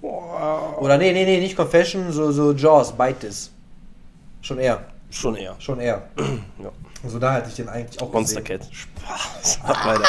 [0.00, 0.76] Boah.
[0.80, 3.50] Oder nee, nee, nee, nicht Confession, so, so Jaws, Bite This.
[4.42, 5.56] Schon eher, Schon eher.
[5.58, 6.08] schon eher.
[6.62, 6.70] Ja.
[7.02, 8.60] Also da hätte ich den eigentlich auch Monster gesehen.
[8.60, 8.68] Cat.
[8.72, 9.58] Spaß.
[9.66, 10.04] Weiter.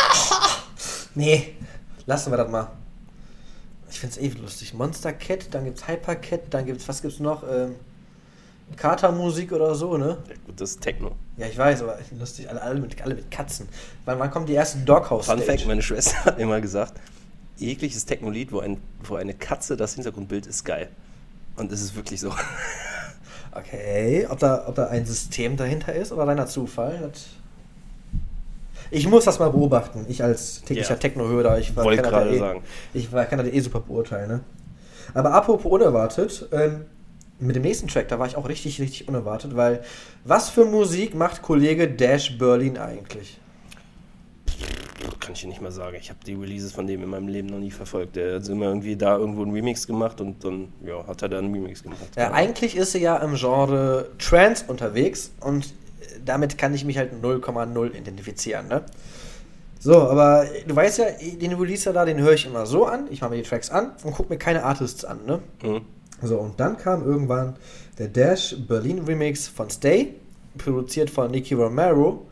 [1.17, 1.55] Nee,
[2.05, 2.67] lassen wir das mal.
[3.89, 4.73] Ich find's eh lustig.
[4.73, 7.43] Monster Cat, dann gibt's Hyper Cat, dann gibt's, was gibt's noch?
[7.49, 7.75] Ähm,
[8.77, 10.17] Katermusik oder so, ne?
[10.27, 11.11] Ja, gut, das ist Techno.
[11.37, 13.67] Ja, ich weiß, aber lustig, alle, alle, mit, alle mit Katzen.
[14.05, 15.39] Wann, wann kommt die erste Doghouse Fun?
[15.39, 16.93] Fact: Meine Schwester hat immer gesagt,
[17.57, 20.89] jegliches Techno-Lied, wo, ein, wo eine Katze das Hintergrundbild ist, geil.
[21.55, 22.33] Und es ist wirklich so.
[23.57, 26.99] Okay, ob da, ob da ein System dahinter ist oder reiner Zufall?
[27.09, 27.27] Das
[28.91, 30.05] ich muss das mal beobachten.
[30.09, 30.95] Ich als täglicher Ja.
[30.97, 32.63] Techno-Hörer, ich war- kann das eh, sagen.
[32.93, 34.39] Ich war- kann das eh super beurteilen, ne?
[35.13, 36.81] Aber apropos unerwartet, ähm,
[37.45, 39.83] mit dem nächsten Track, da war ich auch richtig, richtig unerwartet, weil
[40.23, 43.39] was für Musik macht Kollege Dash Berlin eigentlich?
[45.19, 45.97] Kann ich dir nicht mal sagen.
[45.99, 48.15] Ich habe die Releases von dem in meinem Leben noch nie verfolgt.
[48.15, 51.39] Der hat immer irgendwie da irgendwo einen Remix gemacht und dann ja, hat er da
[51.39, 51.99] einen Remix gemacht.
[52.15, 55.73] Ja, eigentlich ist er ja im Genre Trance unterwegs und
[56.23, 58.83] damit kann ich mich halt 0,0 identifizieren, ne?
[59.79, 61.05] So, aber du weißt ja,
[61.39, 63.07] den Releaser da, den höre ich immer so an.
[63.11, 65.39] Ich mache mir die Tracks an und gucke mir keine Artists an, ne?
[65.61, 65.81] Mhm.
[66.21, 67.55] So, und dann kam irgendwann
[67.97, 70.15] der Dash Berlin Remix von Stay,
[70.57, 72.25] produziert von Nicky Romero.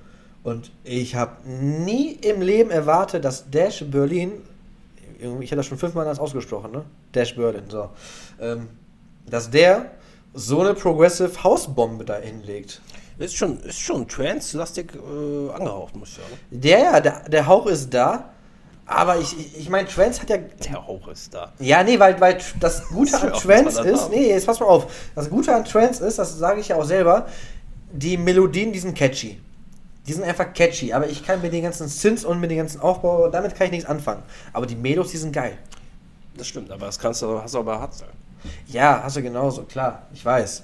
[0.43, 4.33] Und ich habe nie im Leben erwartet, dass Dash Berlin,
[5.19, 6.83] ich hatte das schon fünfmal anders ausgesprochen, ne?
[7.13, 7.89] Dash Berlin, so.
[8.39, 8.67] Ähm,
[9.25, 9.91] dass der
[10.33, 12.81] so eine Progressive Hausbombe da hinlegt.
[13.19, 16.33] Ist schon, ist schon trance-lastig äh, angehaucht, muss ich sagen.
[16.49, 18.32] Der, ja, der, der Hauch ist da.
[18.85, 21.53] Aber ich, ich, ich meine, Trance hat ja Der Hauch ist da.
[21.59, 24.87] Ja, nee, weil, weil das Gute an Trance ist, nee, jetzt pass mal auf.
[25.15, 27.27] Das Gute an Trance ist, das sage ich ja auch selber,
[27.91, 29.39] die Melodien, die sind catchy.
[30.05, 32.81] Die sind einfach catchy, aber ich kann mit den ganzen Synths und mit den ganzen
[32.81, 34.23] Aufbau, damit kann ich nichts anfangen.
[34.51, 35.57] Aber die Melos, die sind geil.
[36.35, 38.09] Das stimmt, aber das kannst du, hast du aber hart sein.
[38.67, 40.63] Ja, hast du genauso, klar, ich weiß.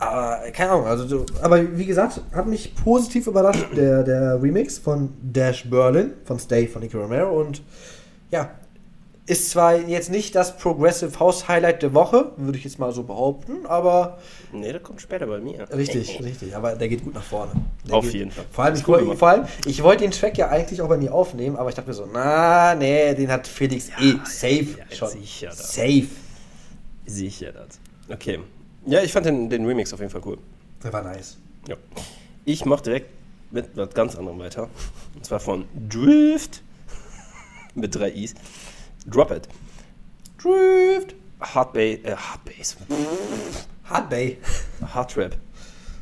[0.00, 4.78] Aber keine Ahnung, also du, aber wie gesagt, hat mich positiv überrascht, der, der Remix
[4.78, 7.62] von Dash Berlin, von Stay von Nicky Romero und
[8.30, 8.50] ja,
[9.26, 13.02] ist zwar jetzt nicht das Progressive House Highlight der Woche, würde ich jetzt mal so
[13.02, 14.18] behaupten, aber
[14.52, 15.68] Nee, der kommt später bei mir.
[15.72, 17.52] richtig, richtig, aber der geht gut nach vorne.
[17.86, 18.46] Der Auf geht, jeden Fall.
[18.50, 21.12] Vor allem, ich cool vor allem, ich wollte den Track ja eigentlich auch bei mir
[21.12, 25.08] aufnehmen, aber ich dachte mir so, na, nee, den hat Felix eh safe ja, schon.
[25.10, 25.54] sicher da.
[25.54, 26.06] Safe.
[27.06, 27.78] Sicher das.
[28.12, 28.40] Okay.
[28.90, 30.36] Ja, ich fand den, den Remix auf jeden Fall cool.
[30.82, 31.36] Der war nice.
[31.68, 31.76] Ja.
[32.44, 33.08] Ich mach direkt
[33.52, 34.68] mit was ganz anderem weiter.
[35.14, 36.62] Und zwar von Drift.
[37.76, 38.34] mit drei I's.
[39.06, 39.46] Drop It.
[40.42, 41.14] Drift.
[41.40, 41.98] Hard Bass.
[42.02, 42.76] Äh, Hard Bass.
[43.84, 44.38] Hard Bay.
[44.92, 45.36] Hard Trap.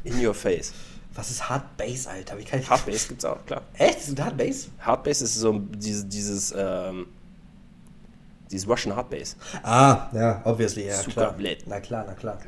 [0.05, 0.73] In your face.
[1.15, 2.39] Was ist Hard Bass, Alter?
[2.39, 2.71] Wie kann ich.
[2.71, 3.63] Hard Bass gibt's auch, klar.
[3.75, 3.99] Echt?
[3.99, 4.69] Ist das Hard Bass?
[4.81, 7.07] Hard Bass ist so dieses, dieses, ähm,
[8.51, 9.37] dieses Russian Hard Bass.
[9.63, 11.33] Ah, ja, obviously, ja, Super klar.
[11.35, 11.65] blöd.
[11.67, 12.39] Na klar, na klar.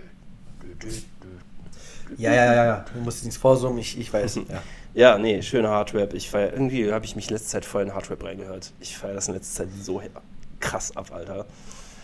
[2.17, 2.85] Ja, ja, ja, ja.
[2.93, 4.41] Du musst nichts vorsummen, ich, ich weiß.
[4.49, 4.63] Ja.
[4.93, 6.15] Ja, nee, schöner Hardrap.
[6.15, 8.73] Ich feier, irgendwie habe ich mich letzte Zeit voll in Hardrap reingehört.
[8.81, 10.03] Ich feiere das in letzter Zeit so
[10.59, 11.47] krass ab, Alter.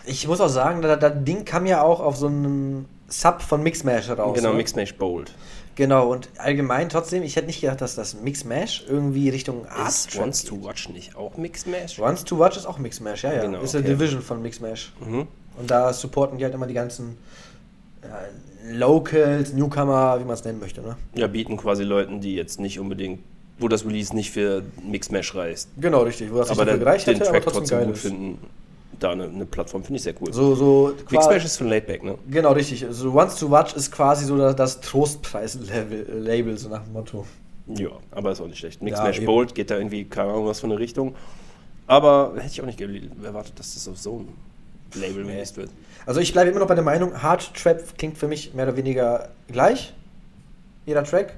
[0.04, 3.62] Ich muss auch sagen, das, das Ding kam ja auch auf so einem Sub von
[3.62, 4.36] Mixmash raus.
[4.36, 4.58] genau, ne?
[4.58, 5.32] Mixmash Bold.
[5.74, 10.16] Genau, und allgemein trotzdem, ich hätte nicht gedacht, dass das Mixmash irgendwie Richtung Art Ist
[10.16, 11.98] Wants to Watch nicht auch Mixmash?
[11.98, 13.42] Once to Watch ist auch Mixmash, ja, ja.
[13.42, 13.94] Genau, ist eine okay.
[13.94, 14.92] Division von Mixmash.
[15.00, 15.26] Mhm.
[15.58, 17.18] Und da supporten die halt immer die ganzen
[18.02, 18.20] ja,
[18.72, 20.96] Locals, Newcomer, wie man es nennen möchte, ne?
[21.14, 23.20] Ja, bieten quasi Leuten, die jetzt nicht unbedingt,
[23.58, 26.32] wo das Release nicht für Mixmash reißt, Genau, richtig.
[26.32, 27.98] Wo das nicht aber dafür den, gereicht den hätte, aber Track trotzdem trotzdem geil gut
[27.98, 28.38] finden.
[28.98, 30.32] Da eine, eine Plattform finde ich sehr cool.
[30.32, 32.16] So, so Mixmash ist von Laidback, ne?
[32.30, 32.86] Genau, richtig.
[32.90, 37.26] So Once to Watch ist quasi so das, das Trostpreis-Label, so nach dem Motto.
[37.66, 38.80] Ja, aber ist auch nicht schlecht.
[38.80, 39.26] Mixmash eben.
[39.26, 41.14] Bold geht da irgendwie, keine Ahnung, was für eine Richtung.
[41.86, 44.28] Aber hätte ich auch nicht erwartet, dass das auf so ein
[44.94, 45.70] Label released wird.
[46.06, 48.76] Also ich bleibe immer noch bei der Meinung, Hard Trap klingt für mich mehr oder
[48.76, 49.92] weniger gleich.
[50.86, 51.34] Jeder Track.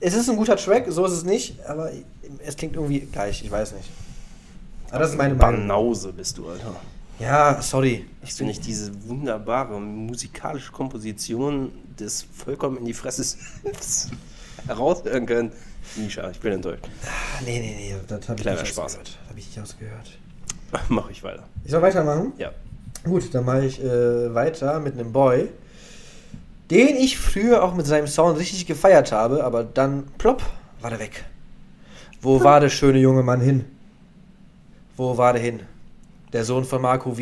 [0.00, 1.92] Es ist ein guter Track, so ist es nicht, aber
[2.44, 3.88] es klingt irgendwie gleich, ich weiß nicht.
[4.90, 5.68] Aber das ist meine Meinung.
[5.68, 6.74] Banause bist du, Alter.
[7.20, 8.04] Ja, sorry.
[8.24, 13.36] Ich bin nicht diese wunderbare musikalische Komposition des vollkommen in die Fresse
[14.66, 15.52] heraushören können.
[15.96, 16.84] Misha, ich bin enttäuscht.
[17.06, 18.84] Ah, nee, nee, nee, das habe ich Kleiner nicht Spaß.
[18.84, 19.18] ausgehört.
[19.28, 20.10] Habe ich nicht ausgehört.
[20.88, 21.44] Mach ich weiter.
[21.64, 22.32] Ich soll weitermachen?
[22.38, 22.50] Ja.
[23.04, 25.48] Gut, dann mache ich äh, weiter mit einem Boy,
[26.70, 30.42] den ich früher auch mit seinem Sound richtig gefeiert habe, aber dann plopp,
[30.80, 31.24] war der weg.
[32.20, 33.64] Wo war der schöne junge Mann hin?
[34.96, 35.60] Wo war der hin?
[36.32, 37.20] Der Sohn von Marco V.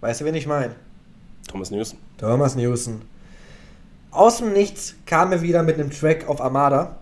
[0.00, 0.74] Weißt du, wen ich meine?
[1.46, 1.98] Thomas Newson.
[2.16, 3.02] Thomas Newson.
[4.10, 6.96] Aus dem Nichts kam er wieder mit einem Track auf Armada.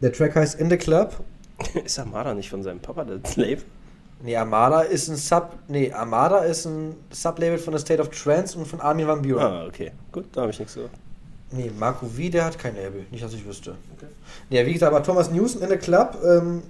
[0.00, 1.22] Der Track heißt In the Club.
[1.84, 3.62] Ist Amada nicht von seinem Papa der Slave?
[4.22, 5.50] Nee, Armada ist ein Sub.
[5.68, 9.42] Nee, Armada ist ein Sublabel von der State of Trance und von Armin Van Buren.
[9.44, 9.90] Ah, okay.
[10.12, 10.94] Gut, da habe ich nichts gesagt.
[11.50, 13.04] Nee, Marco V, der hat kein Label.
[13.10, 13.74] Nicht, dass ich wüsste.
[14.48, 16.16] Ja, wie gesagt, aber Thomas Newson in the Club.
[16.24, 16.62] Ähm,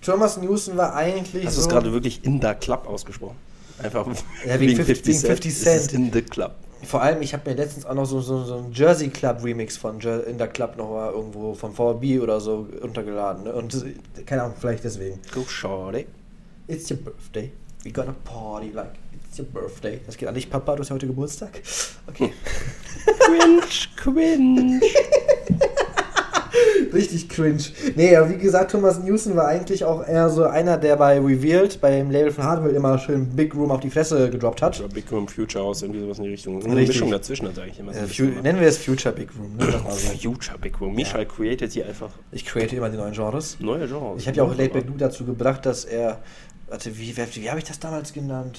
[0.00, 1.46] Thomas Newson war eigentlich.
[1.46, 3.36] Hast du so, es gerade wirklich in der Club ausgesprochen?
[3.82, 4.06] Einfach
[4.46, 5.92] Ja, wegen 50 wegen 50 Es ist Cent.
[5.92, 6.52] in the Club.
[6.84, 9.76] Vor allem, ich habe mir letztens auch noch so, so, so einen Jersey Club Remix
[9.76, 13.44] von Jer in der Club noch mal irgendwo von VB oder so runtergeladen.
[13.44, 13.52] Ne?
[13.52, 13.84] Und das-
[14.26, 15.18] keine Ahnung, vielleicht deswegen.
[15.32, 16.06] Go shorty.
[16.66, 17.50] It's your birthday.
[17.84, 18.92] We gonna party like
[19.28, 20.00] it's your birthday.
[20.06, 20.74] Das geht an dich, Papa.
[20.74, 21.60] Du hast ja heute Geburtstag.
[22.06, 22.32] Okay.
[23.18, 23.60] Cringe,
[23.96, 24.80] cringe.
[26.92, 27.62] Richtig cringe.
[27.96, 31.80] Nee, aber wie gesagt, Thomas Newson war eigentlich auch eher so einer, der bei Revealed,
[31.80, 34.78] beim Label von Hardwell, immer schön Big Room auf die Fresse gedroppt hat.
[34.78, 36.62] Oder Big Room Future House, irgendwie sowas in die Richtung.
[36.64, 36.88] Eine Richtig.
[36.96, 39.56] Mischung dazwischen hat eigentlich immer so Äh, nennen wir es Future Big Room.
[39.56, 39.66] Ne?
[40.22, 40.94] Future Big Room.
[40.94, 43.56] Misha created hier einfach Ich create immer die neuen Genres.
[43.58, 44.20] neue Genres.
[44.22, 46.20] Ich habe ja auch Late Back Lou dazu gebracht, dass er.
[46.74, 48.58] Warte, wie, wie, wie habe ich das damals genannt?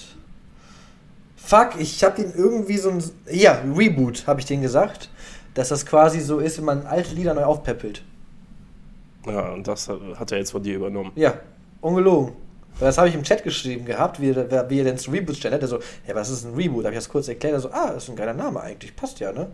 [1.36, 3.03] Fuck, ich habe den irgendwie so ein.
[3.30, 5.09] Ja, Reboot, habe ich den gesagt.
[5.53, 8.03] Dass das quasi so ist, wenn man alte Lieder neu aufpeppelt.
[9.26, 11.11] Ja, und das hat, er jetzt von dir übernommen.
[11.16, 11.34] Ja,
[11.82, 12.32] ungelogen.
[12.80, 15.36] Weil Das habe ich im Chat geschrieben gehabt, wie, er- wie er denn das Reboot
[15.36, 15.61] stellt.
[15.61, 16.86] Der so, ja, was ist ein Reboot?
[16.86, 17.55] Da habe ich das kurz erklärt.
[17.55, 18.95] Er so, ah, das ist ein geiler Name eigentlich.
[18.95, 19.47] Passt ja, ne?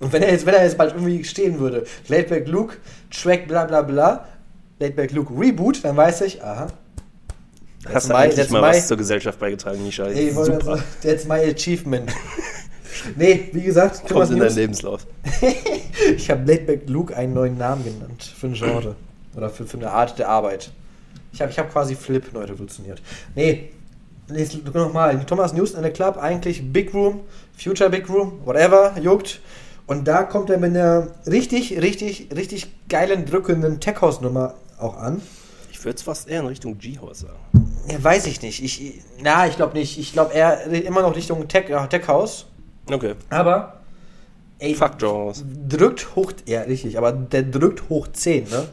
[0.00, 2.78] Und wenn er jetzt, wenn er jetzt bald irgendwie stehen würde, Laidback Luke,
[3.12, 4.26] Track bla bla bla,
[4.80, 6.66] Laidback Luke Reboot, dann weiß ich, aha.
[7.92, 10.04] Hast du eigentlich that's mal my- was zur Gesellschaft beigetragen, Misha?
[10.04, 10.76] Ey, ich Super.
[10.76, 12.12] so, that's my achievement.
[13.16, 15.06] nee, wie gesagt, Thomas Kommt in dein News, Lebenslauf.
[16.16, 18.96] ich habe Laidback Luke einen neuen Namen genannt für ein Genre.
[19.34, 20.70] Oder für, für eine Art der Arbeit.
[21.32, 23.00] Ich habe ich hab quasi Flip neu revolutioniert.
[23.34, 23.70] Nee,
[24.74, 25.24] nochmal.
[25.24, 27.20] Thomas Newson in the Club, eigentlich Big Room,
[27.56, 29.40] Future Big Room, whatever, juckt.
[29.86, 35.20] Und da kommt er mit einer richtig, richtig, richtig geilen, drückenden Tech-House-Nummer auch an.
[35.72, 37.38] Ich würde es fast eher in Richtung G-House sagen.
[37.90, 38.62] Ja, weiß ich nicht.
[38.62, 39.98] Ich, na, ich glaube nicht.
[39.98, 42.46] Ich glaube eher immer noch Richtung Tech, Tech House.
[42.90, 43.14] Okay.
[43.30, 43.80] Aber.
[44.58, 45.44] Ey, Jones.
[45.68, 46.32] Drückt hoch.
[46.46, 46.98] Ja, richtig.
[46.98, 48.68] Aber der drückt hoch 10, ne?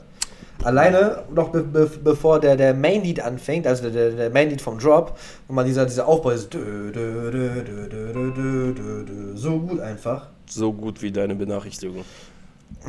[0.63, 4.61] Alleine noch be be bevor der, der Main Lead anfängt, also der, der Main Lead
[4.61, 6.53] vom Drop, und man dieser, dieser Aufbau ist.
[6.53, 10.27] Dö, dö, dö, so gut einfach.
[10.49, 12.03] So gut wie deine Benachrichtigung.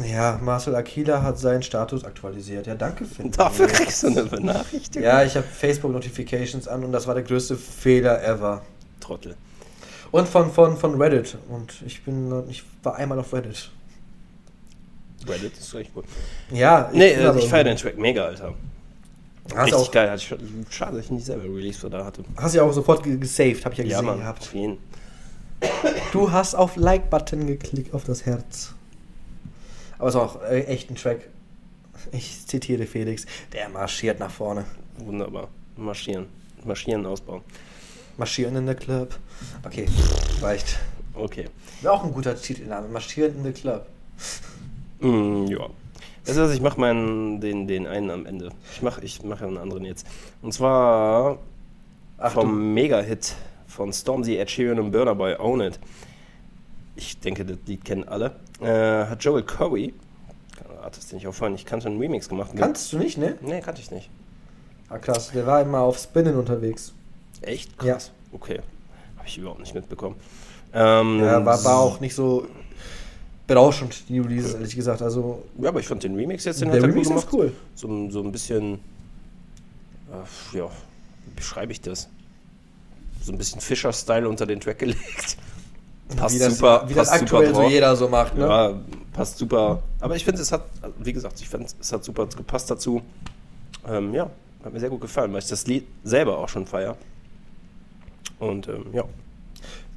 [0.07, 2.67] Ja, Marcel Aquila hat seinen Status aktualisiert.
[2.67, 3.31] Ja, danke, Finn.
[3.37, 5.03] Dafür kriegst du eine Benachrichtigung.
[5.03, 8.63] Ja, ich habe Facebook Notifications an und das war der größte Fehler ever.
[9.01, 9.35] Trottel.
[10.13, 11.37] Und von, von, von Reddit.
[11.49, 13.71] Und ich bin, ich war einmal auf Reddit.
[15.27, 16.05] Reddit ist echt gut.
[16.53, 18.55] Ja, Nee, bin äh, ich feiere den Track mega, Alter.
[19.55, 20.15] Hast Richtig auch, geil.
[20.17, 20.35] Ich,
[20.71, 22.23] schade, dass ich nicht selber Release für da hatte.
[22.37, 24.19] Hast ja auch sofort ge- gesaved, habe ich ja Ja, gesehen Mann.
[24.21, 24.43] gehabt.
[24.43, 24.79] Auf jeden.
[26.13, 28.75] Du hast auf Like-Button geklickt, auf das Herz.
[29.99, 31.29] Aber es ist auch äh, echt ein Track.
[32.13, 33.27] Ich zitiere Felix.
[33.53, 34.65] Der marschiert nach vorne.
[34.99, 35.49] Wunderbar.
[35.77, 36.27] Marschieren.
[36.65, 37.43] Marschieren ausbauen.
[38.17, 39.15] Marschieren in der Club.
[39.65, 39.87] Okay,
[40.41, 40.79] reicht.
[41.15, 41.47] Okay.
[41.81, 42.89] Wäre auch ein guter Titelname.
[42.89, 43.87] Marschieren in der Club.
[45.01, 45.69] Mm, ja.
[46.25, 48.51] Was, ich mache meinen, den, den einen am Ende.
[48.73, 50.07] Ich mache ich mach einen anderen jetzt.
[50.43, 51.39] Und zwar
[52.19, 53.35] Ach, vom Mega-Hit
[53.67, 55.79] von Stormzy, Ed Sheeran und Burner Boy, Own It.
[56.99, 58.33] Ich denke, das Lied kennen alle.
[58.61, 59.93] Äh, hat Joel keine
[60.83, 62.51] Artist, den ich auffallen, ich kannte einen Remix gemacht.
[62.57, 63.37] Kannst du nicht, ne?
[63.41, 64.11] Nee, kannte ich nicht.
[64.89, 65.31] Ah, krass.
[65.33, 66.93] Der war immer auf Spinnen unterwegs.
[67.43, 67.71] Echt?
[67.85, 67.93] Ja.
[67.95, 68.11] Krass.
[68.33, 68.61] Okay.
[69.17, 70.17] Habe ich überhaupt nicht mitbekommen.
[70.73, 72.49] Ähm, Ja, war, war auch nicht so
[73.47, 75.01] berauschend, die Releases, ehrlich gesagt.
[75.01, 77.33] Also, Ja, aber ich fand den Remix jetzt, den der hat er Remix gut ist
[77.33, 77.53] cool.
[77.77, 78.75] So, ein- so ein bisschen,
[80.11, 82.09] äh, ja, wie beschreibe ich das?
[83.23, 85.37] So ein bisschen Fischer-Style unter den Track gelegt.
[86.17, 88.47] Passt wie das, super, wie das passt aktuell super so jeder so macht, ne?
[88.47, 88.75] Ja,
[89.13, 89.83] passt super.
[90.01, 90.63] Aber ich finde, es hat,
[90.99, 93.03] wie gesagt, ich finde, es hat super gepasst dazu.
[93.87, 94.31] Ähm, ja,
[94.65, 96.97] hat mir sehr gut gefallen, weil ich das Lied selber auch schon feier.
[98.39, 99.05] Und ähm, ja,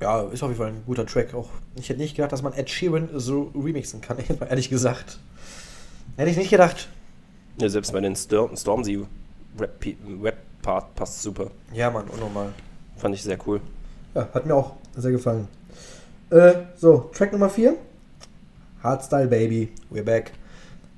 [0.01, 1.33] Ja, ist auf jeden Fall ein guter Track.
[1.33, 4.17] Auch ich hätte nicht gedacht, dass man Ed Sheeran so remixen kann,
[4.49, 5.19] ehrlich gesagt.
[6.17, 6.89] Hätte ich nicht gedacht.
[7.59, 9.05] ja selbst bei den Stor Stormzy
[9.59, 11.51] Rap-Part passt super.
[11.73, 12.53] Ja, Mann, unnormal.
[12.97, 13.61] Fand ich sehr cool.
[14.13, 15.47] Ja, hat mir auch sehr gefallen.
[16.31, 17.75] Äh, so, Track Nummer 4.
[18.81, 20.31] Hardstyle Baby, we're back.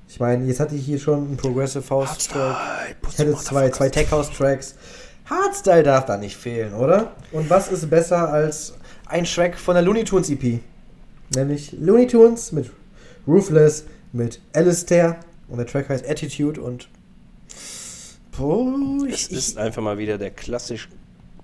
[0.08, 2.94] Ich meine, jetzt hatte ich hier schon einen Progressive House Track.
[3.10, 4.76] Ich hätte zwei, zwei Tech House Tracks.
[5.24, 7.16] Hardstyle darf da nicht fehlen, oder?
[7.32, 8.74] Und was ist besser als
[9.06, 10.60] ein Track von der Looney Tunes EP?
[11.34, 12.70] Nämlich Looney Tunes mit
[13.26, 15.18] Ruthless, mit Alistair
[15.48, 16.88] und der Track heißt Attitude und.
[18.38, 20.88] Boah, ich, es ist einfach mal wieder der klassisch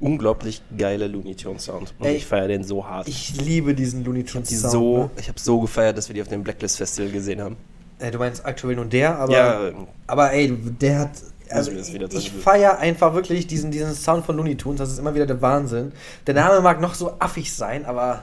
[0.00, 1.92] unglaublich geile Looney Tunes Sound.
[1.98, 3.06] Und Ey, ich feiere den so hart.
[3.08, 4.72] Ich liebe diesen Looney Tunes die Sound.
[4.72, 5.10] so, ne?
[5.18, 7.56] Ich habe so gefeiert, dass wir die auf dem Blacklist Festival gesehen haben.
[7.98, 9.32] Äh, du meinst aktuell nur der, aber.
[9.32, 9.70] ja,
[10.06, 11.10] Aber ey, der hat.
[11.50, 12.08] Also ich drin-
[12.40, 14.78] feiere einfach wirklich diesen, diesen Sound von Looney Tunes.
[14.78, 15.90] Das ist immer wieder der Wahnsinn.
[16.26, 18.22] Der Name mag noch so affig sein, aber.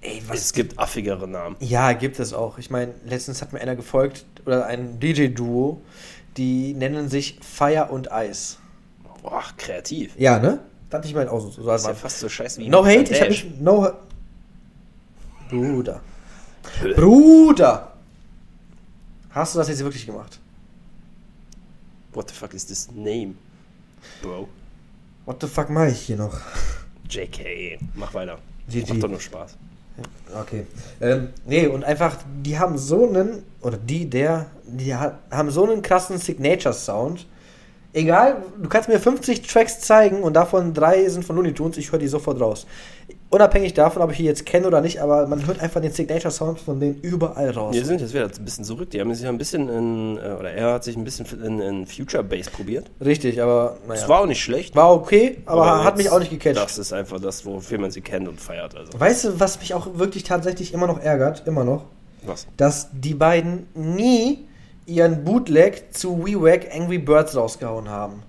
[0.00, 0.38] Ey, was.
[0.38, 1.56] es gibt affigere Namen.
[1.58, 2.58] ja, gibt es auch.
[2.58, 5.80] Ich meine, letztens hat mir einer gefolgt, oder ein DJ-Duo,
[6.36, 8.58] die nennen sich Fire und Eis.
[9.22, 10.12] Boah, kreativ.
[10.16, 10.60] Ja, ne?
[10.90, 11.62] Dachte ich mal auch so.
[11.62, 13.46] Das ist ja fast so scheiße wie no hate, ich hab mich.
[13.60, 13.92] No.
[15.50, 16.00] Bruder.
[16.96, 17.92] Bruder!
[19.30, 20.38] Hast du das jetzt wirklich gemacht?
[22.12, 23.34] What the fuck is this name?
[24.22, 24.48] Bro.
[25.24, 26.40] What the fuck mache ich hier noch?
[27.08, 27.78] JK.
[27.94, 28.38] Mach weiter.
[28.68, 28.92] GG.
[28.92, 29.56] Macht doch nur Spaß.
[30.34, 30.66] Okay.
[31.00, 35.64] Ähm, nee, und einfach, die haben so einen, oder die, der, die ha haben so
[35.64, 37.26] einen krassen Signature-Sound.
[37.94, 41.90] Egal, du kannst mir 50 Tracks zeigen und davon drei sind von Looney Tunes, ich
[41.90, 42.66] höre die sofort raus.
[43.30, 46.60] Unabhängig davon, ob ich die jetzt kenne oder nicht, aber man hört einfach den Signature-Sound
[46.60, 47.74] von denen überall raus.
[47.74, 48.90] Wir sind jetzt wieder ein bisschen zurück.
[48.90, 51.60] Die haben sich ja ein bisschen in, äh, oder er hat sich ein bisschen in,
[51.60, 52.90] in Future Bass probiert.
[53.02, 54.00] Richtig, aber naja.
[54.02, 54.76] Es war auch nicht schlecht.
[54.76, 56.56] War okay, aber, hat jetzt- mich auch nicht gecatcht.
[56.62, 58.74] Das ist einfach das, wofür man sie kennt und feiert.
[58.76, 58.98] Also.
[58.98, 61.84] Weißt du, was mich auch wirklich tatsächlich immer noch ärgert, immer noch,
[62.24, 62.46] Was?
[62.56, 64.47] dass die beiden nie
[64.88, 68.22] ihren Bootleg zu WeWack Angry Birds rausgehauen haben.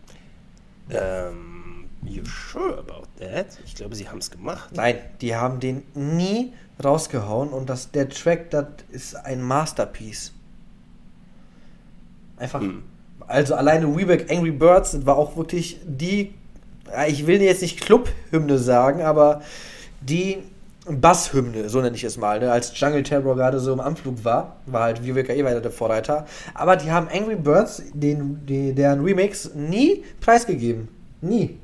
[0.90, 3.58] Ähm, you sure about that?
[3.66, 4.70] Ich glaube, sie haben es gemacht.
[4.74, 6.54] Nein, die haben den nie
[6.84, 10.34] rausgehauen und das, der Track, das ist ein Masterpiece.
[12.38, 12.62] Einfach.
[12.62, 12.84] Hm.
[13.28, 16.34] Also alleine WeWack Angry Birds das war auch wirklich die,
[17.08, 19.44] ich will jetzt nicht Clubhymne sagen, aber
[20.02, 20.40] die
[20.90, 22.52] Basshymne, so nenne ich es mal, ne?
[22.52, 26.26] als Jungle Terror gerade so im Anflug war, war halt WeWack eh weiter der Vorreiter.
[26.54, 30.88] Aber die haben Angry Birds, den, die, deren Remix, nie preisgegeben.
[31.22, 31.58] Nie.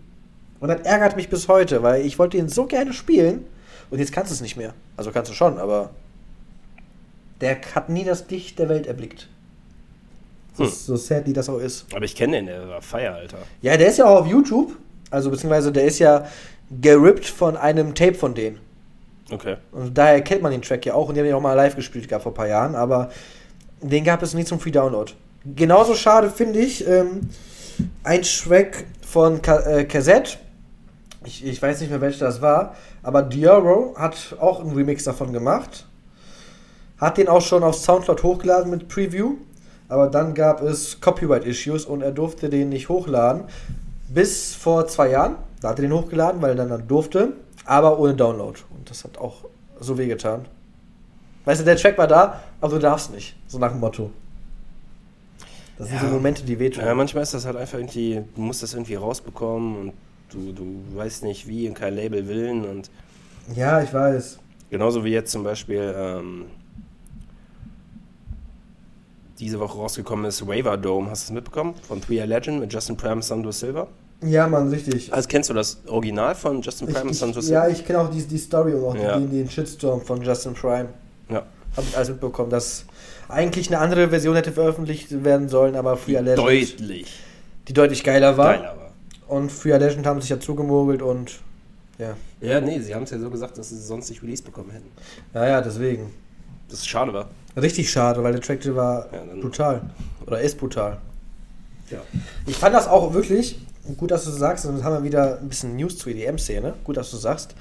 [0.59, 3.45] Und das ärgert mich bis heute, weil ich wollte ihn so gerne spielen
[3.89, 4.73] und jetzt kannst du es nicht mehr.
[4.97, 5.89] Also kannst du schon, aber
[7.41, 9.27] der hat nie das Licht der Welt erblickt.
[10.57, 10.69] So, Hm.
[10.71, 11.85] so sad, wie das auch ist.
[11.93, 13.37] Aber ich kenne den, der war Feier, Alter.
[13.61, 14.71] Ja, der ist ja auch auf YouTube.
[15.11, 16.25] Also beziehungsweise der ist ja
[16.81, 18.59] gerippt von einem Tape von denen.
[19.31, 19.57] Okay.
[19.71, 21.75] Und daher kennt man den Track ja auch und die haben ja auch mal live
[21.75, 23.09] gespielt gehabt vor ein paar Jahren, aber
[23.81, 25.11] den gab es nie zum Free Download.
[25.55, 27.21] Genauso schade finde ich ähm,
[28.03, 29.87] ein Track von Ka äh.
[31.25, 35.33] Ich, ich weiß nicht mehr welcher das war, aber Dioro hat auch einen Remix davon
[35.33, 35.87] gemacht.
[36.99, 39.37] Hat den auch schon auf Soundcloud hochgeladen mit Preview,
[39.89, 43.45] aber dann gab es Copyright-Issues und er durfte den nicht hochladen.
[44.07, 47.33] Bis vor zwei Jahren, da hat er den hochgeladen, weil er dann durfte,
[47.65, 48.59] aber ohne Download.
[48.85, 49.45] Und das hat auch
[49.79, 50.45] so wehgetan.
[51.45, 53.35] Weißt du, der Track war da, aber du darfst nicht.
[53.47, 54.11] So nach dem Motto.
[55.79, 56.03] Das sind Ja.
[56.03, 56.83] so Momente, die wehtun.
[56.85, 59.93] Ja, manchmal ist das halt einfach irgendwie, du musst das irgendwie rausbekommen und
[60.29, 62.91] du, du weißt nicht wie und kein Label willen und
[63.55, 64.37] ja, ich weiß.
[64.69, 66.45] genauso wie jetzt zum Beispiel ähm,
[69.39, 71.73] diese Woche rausgekommen ist Waver Dome, hast du es mitbekommen?
[71.87, 73.87] Von Three Legend mit Justin Prime und Sandro Silva.
[74.23, 75.13] Ja, Mann, richtig.
[75.13, 77.67] Also kennst du das Original von Justin Prime und Ich, ich, Silva?
[77.67, 79.19] ja, ich kenne auch die, die Story und auch Ja.
[79.19, 80.89] den, den Shitstorm von Justin Prime.
[81.29, 81.43] Ja.
[81.75, 82.85] Habe ich alles mitbekommen, dass
[83.27, 87.19] eigentlich eine andere Version hätte veröffentlicht werden sollen, aber Free Legend, Deutlich
[87.67, 88.53] die deutlich geiler war.
[88.53, 88.91] geiler war.
[89.27, 91.39] Und Free Legend haben sich ja zugemogelt und
[91.97, 92.15] ja.
[92.41, 94.69] Ja, nee, sie haben es ja so gesagt, dass sie es sonst nicht released bekommen
[94.71, 94.87] hätten.
[95.33, 96.11] Ja, ja, deswegen.
[96.69, 97.29] Das ist schade war.
[97.57, 99.81] Richtig schade, weil der Track war Ja, brutal.
[100.27, 100.97] Oder ist brutal.
[101.89, 101.99] Ja.
[102.47, 103.59] Ich fand das auch wirklich,
[103.97, 106.73] gut, dass du sagst, und jetzt haben wir wieder ein bisschen News zur EDM-Szene.
[106.83, 107.55] Gut, dass du sagst.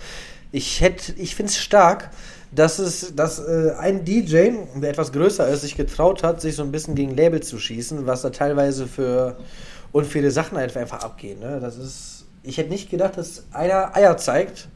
[0.52, 2.10] Ich hätte, ich finde es stark,
[2.52, 6.62] dass es, dass äh, ein DJ, der etwas größer ist, sich getraut hat, sich so
[6.62, 9.36] ein bisschen gegen Labels zu schießen, was da teilweise für
[9.92, 11.40] unfaire Sachen einfach, einfach abgehen.
[11.40, 11.58] Ne?
[11.60, 14.68] Das ist, ich hätte nicht gedacht, dass einer Eier zeigt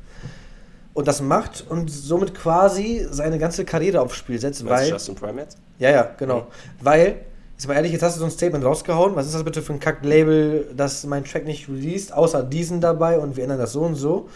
[0.94, 5.42] und das macht und somit quasi seine ganze Karriere aufs Spiel setzt, weil Justin Prime
[5.42, 5.58] jetzt?
[5.78, 6.48] ja, ja, genau.
[6.80, 7.20] Weil,
[7.58, 9.16] jetzt mal ehrlich, jetzt hast du so ein Statement rausgehauen.
[9.16, 13.18] Was ist das bitte für ein Kack-Label, das mein Track nicht released, außer diesen dabei
[13.18, 14.28] und wir ändern das so und so.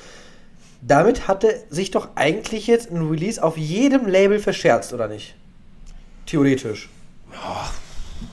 [0.80, 5.36] Damit hatte sich doch eigentlich jetzt ein Release auf jedem Label verscherzt, oder nicht?
[6.26, 6.90] Theoretisch.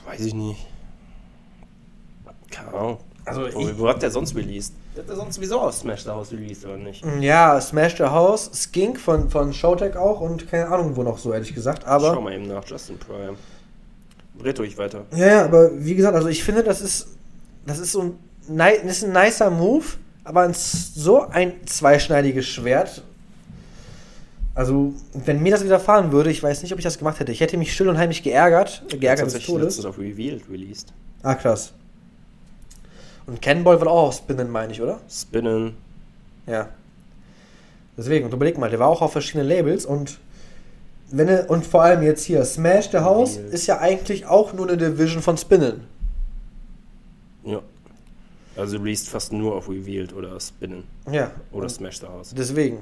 [0.06, 0.66] Weiß ich nicht.
[2.50, 2.98] Keine Ahnung.
[3.24, 4.74] Also Wo, ich, wo hat der sonst released?
[4.96, 7.04] Der hat der sonst sowieso auf Smash the House released, oder nicht?
[7.20, 11.32] ja, Smash the House, Skink von, von Showtech auch und keine Ahnung wo noch so,
[11.32, 11.86] ehrlich gesagt.
[11.86, 12.12] Aber.
[12.12, 13.36] Schau mal eben nach, Justin Prime.
[14.44, 15.04] Red ruhig weiter.
[15.14, 17.08] Ja, ja, aber wie gesagt, also ich finde, das ist,
[17.66, 18.12] das ist so ein,
[18.84, 19.84] das ist ein nicer Move,
[20.24, 23.02] aber ein, so ein zweischneidiges Schwert.
[24.54, 27.32] Also, wenn mir das widerfahren würde, ich weiß nicht, ob ich das gemacht hätte.
[27.32, 29.64] Ich hätte mich still und heimlich geärgert, geärgert des tatsächlich Todes.
[29.64, 30.92] letztens auf Revealed released.
[31.22, 31.72] Ah, krass.
[33.26, 35.00] Und Cannonball wird auch auf Spinnen, meine ich, oder?
[35.08, 35.74] Spinnen.
[36.46, 36.68] Ja.
[37.96, 40.18] Deswegen, und überleg mal, der war auch auf verschiedenen Labels und
[41.10, 43.54] wenn er, und vor allem jetzt hier, Smash the House Revealed.
[43.54, 45.82] ist ja eigentlich auch nur eine Division von Spinnen.
[47.44, 47.60] Ja.
[48.56, 50.84] Also released fast nur auf Revealed oder Spinnen.
[51.10, 51.30] Ja.
[51.52, 52.34] Oder Smash the House.
[52.36, 52.78] Deswegen.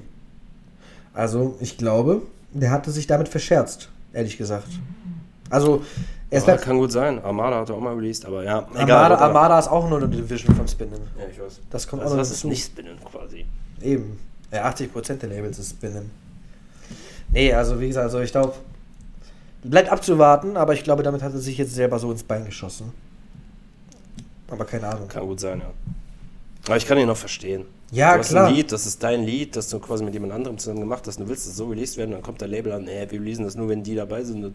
[1.14, 2.22] Also, ich glaube,
[2.53, 4.68] der hatte sich damit verscherzt, ehrlich gesagt.
[5.51, 5.83] Also,
[6.31, 7.22] er halt, kann gut sein.
[7.24, 9.20] Armada hat er auch mal released, aber ja, Armada, whatever.
[9.22, 11.01] Armada ist auch nur eine Division von Spinnen.
[11.18, 11.61] Ja, ich weiß.
[11.70, 13.47] Das kommt also, auch noch das ist nicht Spinnen quasi.
[13.81, 14.18] Eben.
[14.53, 16.11] Ja, 80% der Labels ist Spinnen.
[17.33, 18.55] Nee, also wie gesagt, also ich glaube,
[19.62, 22.93] bleibt abzuwarten, aber ich glaube, damit hat er sich jetzt selber so ins Bein geschossen.
[24.51, 25.09] Aber keine Ahnung.
[25.09, 25.70] Kann gut sein, ja.
[26.66, 27.64] Aber ich kann ihn noch verstehen.
[27.91, 28.49] Ja, du hast klar.
[28.49, 31.18] ein Lied, das ist dein Lied, das du quasi mit jemand anderem zusammen gemacht hast.
[31.20, 33.55] Du willst es so released werden, dann kommt der Label an, ey, wir releasen das
[33.57, 34.45] nur, wenn die dabei sind.
[34.45, 34.55] Und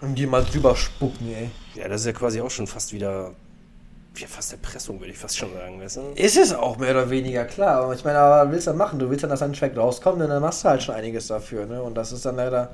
[0.00, 1.50] Und die mal drüber spucken, ey.
[1.74, 3.32] ja, das ist ja quasi auch schon fast wieder,
[4.16, 6.00] ja, fast Erpressung, würde ich fast schon sagen, weißt du?
[6.14, 7.82] Ist es auch mehr oder weniger klar.
[7.82, 8.98] Aber ich meine, aber willst du dann machen?
[8.98, 11.66] Du willst dann, dass ein Track rauskommt, und dann machst du halt schon einiges dafür,
[11.66, 11.82] ne?
[11.82, 12.70] Und das ist dann leider,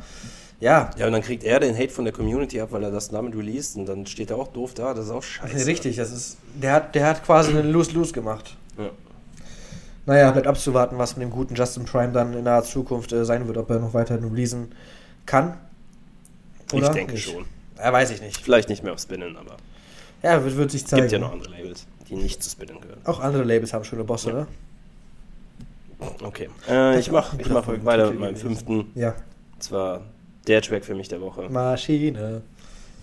[0.60, 3.08] ja, Ja, und dann kriegt er den Hate von der Community ab, weil er das
[3.08, 5.66] damit released und dann steht er auch doof da, das ist auch scheiße.
[5.66, 5.96] richtig.
[5.96, 8.56] Das ist, der hat, der hat quasi einen Lose-Lose gemacht.
[8.76, 8.90] Ja.
[10.06, 13.46] Naja, bleibt abzuwarten, was mit dem guten Justin Prime dann in naher Zukunft äh, sein
[13.46, 14.74] wird, ob er noch weiterhin releasen
[15.24, 15.56] kann.
[16.72, 17.24] Ich denke nicht.
[17.30, 17.44] schon.
[17.78, 18.42] Ja, weiß ich nicht.
[18.42, 19.56] Vielleicht nicht mehr auf Spinnen, aber
[20.22, 21.02] Ja, wird, wird sich es zeigen.
[21.02, 23.00] gibt ja noch andere Labels, die nicht zu Spinnen gehören.
[23.04, 24.46] Auch andere Labels haben schöne Bosse, ne?
[26.22, 26.48] Okay.
[26.68, 28.56] Äh, ich auch mach, ich weiter mit meinem gewesen.
[28.56, 28.90] fünften.
[28.94, 29.14] Ja.
[29.54, 30.02] Und zwar
[30.46, 31.48] der Track für mich der Woche.
[31.48, 32.42] Maschine.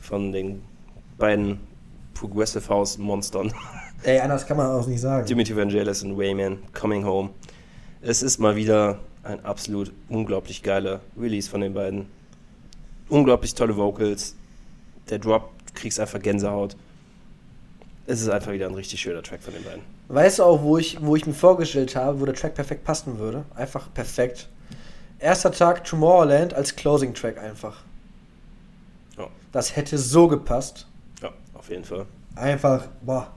[0.01, 0.61] Von den
[1.17, 1.59] beiden
[2.13, 3.53] Progressive House Monstern.
[4.03, 5.25] Ey, anders kann man auch nicht sagen.
[5.25, 7.29] Dimitri Vangelis und Wayman, Coming Home.
[8.01, 12.05] Es ist mal wieder ein absolut unglaublich geiler Release von den beiden.
[13.09, 14.35] Unglaublich tolle Vocals.
[15.09, 16.75] Der Drop, du kriegst einfach Gänsehaut.
[18.09, 19.81] Es ist einfach wieder ein richtig schöner Track von den beiden.
[20.07, 23.19] Weißt du auch, wo ich, wo ich mir vorgestellt habe, wo der Track perfekt passen
[23.19, 23.43] würde?
[23.53, 24.47] Einfach perfekt.
[25.19, 27.81] Erster Tag Tomorrowland als Closing Track einfach.
[29.17, 30.87] Ja, Das hätte so gepasst.
[31.21, 32.05] ja auf jeden Fall.
[32.35, 33.27] Einfach, boah.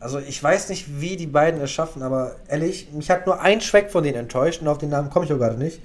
[0.00, 3.58] Also ich weiß nicht, wie die beiden es schaffen, aber ehrlich, mich hat nur ein
[3.60, 5.80] Track von denen enttäuscht und auf den Namen komme ich auch gerade nicht.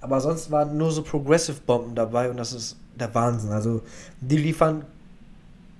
[0.00, 3.52] Aber sonst waren nur so Progressive Bomben dabei und das ist der Wahnsinn.
[3.52, 3.82] Also
[4.20, 4.84] die liefern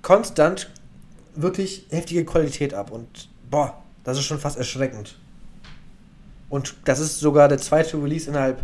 [0.03, 0.69] konstant
[1.35, 5.17] wirklich heftige Qualität ab und boah, das ist schon fast erschreckend.
[6.49, 8.63] Und das ist sogar der zweite Release innerhalb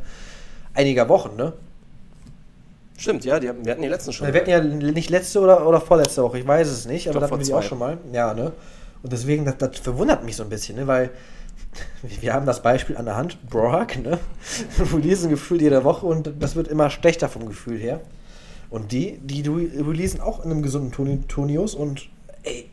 [0.73, 1.53] einiger Wochen, ne?
[2.97, 4.31] Stimmt, ja, die wir hatten die letzten schon.
[4.31, 7.29] Wir hatten ja nicht letzte oder, oder vorletzte Woche, ich weiß es nicht, aber glaub,
[7.29, 7.97] da hatten wir die auch schon mal.
[8.13, 8.53] Ja, ne?
[9.03, 10.87] Und deswegen, das, das verwundert mich so ein bisschen, ne?
[10.87, 11.11] Weil
[12.21, 14.17] wir haben das Beispiel an der Hand, Brock, ne?
[14.93, 17.99] Releasen gefühlt jede Woche und das wird immer schlechter vom Gefühl her.
[18.69, 22.09] Und die, die releasen auch in einem gesunden Toni- Tonius und
[22.45, 22.69] ey,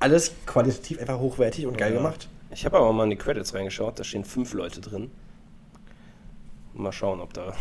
[0.00, 1.98] alles qualitativ einfach hochwertig und geil Ja.
[1.98, 2.28] gemacht.
[2.52, 5.10] Ich habe aber mal in die Credits reingeschaut, da stehen fünf Leute drin.
[6.74, 7.52] Mal schauen, ob da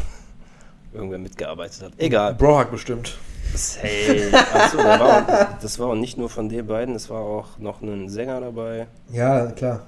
[0.93, 1.93] irgendwer mitgearbeitet hat.
[1.97, 2.35] Egal.
[2.35, 3.17] Brock bestimmt.
[3.51, 7.21] Das, hey, achso, da war, das war auch nicht nur von den beiden, es war
[7.21, 8.87] auch noch ein Sänger dabei.
[9.11, 9.85] Ja, klar.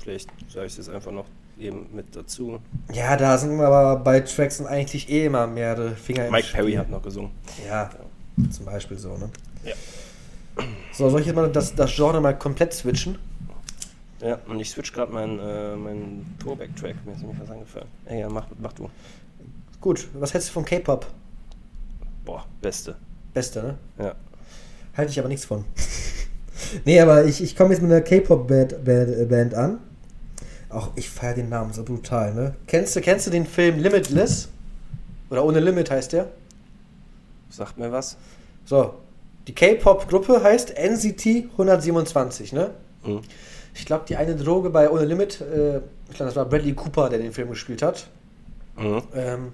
[0.00, 1.24] Vielleicht sage ich das einfach noch
[1.58, 2.60] eben mit dazu.
[2.92, 6.74] Ja, da sind aber bei Tracks sind eigentlich eh immer mehrere Finger im Mike Perry
[6.74, 7.32] hat noch gesungen.
[7.68, 7.90] Ja,
[8.50, 9.28] zum Beispiel so, ne?
[9.64, 9.74] Ja.
[10.92, 13.18] So, soll ich jetzt mal das, das Genre mal komplett switchen?
[14.20, 17.86] Ja, und ich switch gerade meinen äh, mein Throwback-Track, mir ist nämlich was eingefallen.
[18.06, 18.90] Ey, ja, mach, mach du.
[19.80, 21.06] Gut, was hältst du von K-Pop?
[22.24, 22.96] Boah, beste.
[23.32, 23.78] Beste, ne?
[23.98, 24.14] Ja.
[24.96, 25.64] Halte ich aber nichts von.
[26.84, 29.78] nee, aber ich, ich komme jetzt mit einer K-Pop-Band Band, äh, Band an.
[30.68, 32.54] Auch ich feiere den Namen so brutal, ne?
[32.66, 34.48] Kennst du, kennst du den Film Limitless?
[35.30, 36.28] Oder Ohne Limit heißt der?
[37.50, 38.16] Sagt mir was?
[38.64, 38.94] So,
[39.48, 42.70] die K-Pop-Gruppe heißt NCT 127, ne?
[43.04, 43.22] Mhm.
[43.74, 45.78] Ich glaube, die eine Droge bei Ohne Limit, äh,
[46.10, 48.08] ich glaube, das war Bradley Cooper, der den Film gespielt hat.
[48.76, 49.02] Mhm.
[49.14, 49.52] Ähm,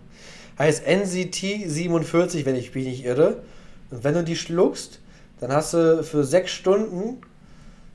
[0.58, 3.42] heißt NCT 47, wenn ich mich nicht irre.
[3.90, 4.98] Und wenn du die schluckst,
[5.38, 7.20] dann hast du für sechs Stunden,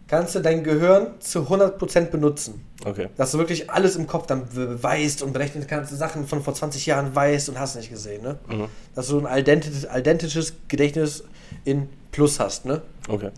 [0.09, 2.65] kannst du dein Gehirn zu 100% benutzen.
[2.83, 3.09] Okay.
[3.15, 6.85] Dass du wirklich alles im Kopf dann weißt und berechnen kannst, Sachen von vor 20
[6.85, 8.37] Jahren weißt und hast nicht gesehen, ne?
[8.47, 8.65] Mhm.
[8.95, 11.23] Dass du ein identisches, identisches Gedächtnis
[11.63, 12.81] in Plus hast, ne?
[13.07, 13.29] Okay.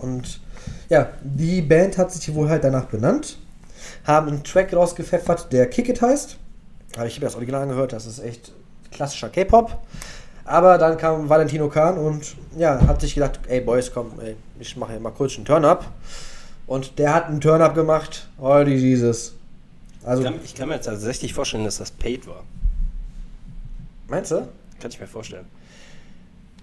[0.00, 0.40] Und
[0.88, 3.38] Ja, die Band hat sich wohl halt danach benannt,
[4.04, 6.36] haben einen Track rausgepfeffert, der Kick It heißt.
[6.96, 8.52] Aber ich habe das Original angehört, das ist echt
[8.90, 9.78] klassischer K-Pop.
[10.44, 14.76] Aber dann kam Valentino Kahn und ja, hat sich gedacht, ey Boys, komm, ey, ich
[14.76, 15.86] mache hier mal kurz einen Turn-Up.
[16.66, 18.28] Und der hat einen Turn-Up gemacht.
[18.38, 19.34] Die Jesus.
[20.04, 22.42] Also, Ich kann, ich kann mir tatsächlich vorstellen, dass das paid war.
[24.08, 24.46] meinst du?
[24.80, 25.46] Kann ich mir vorstellen.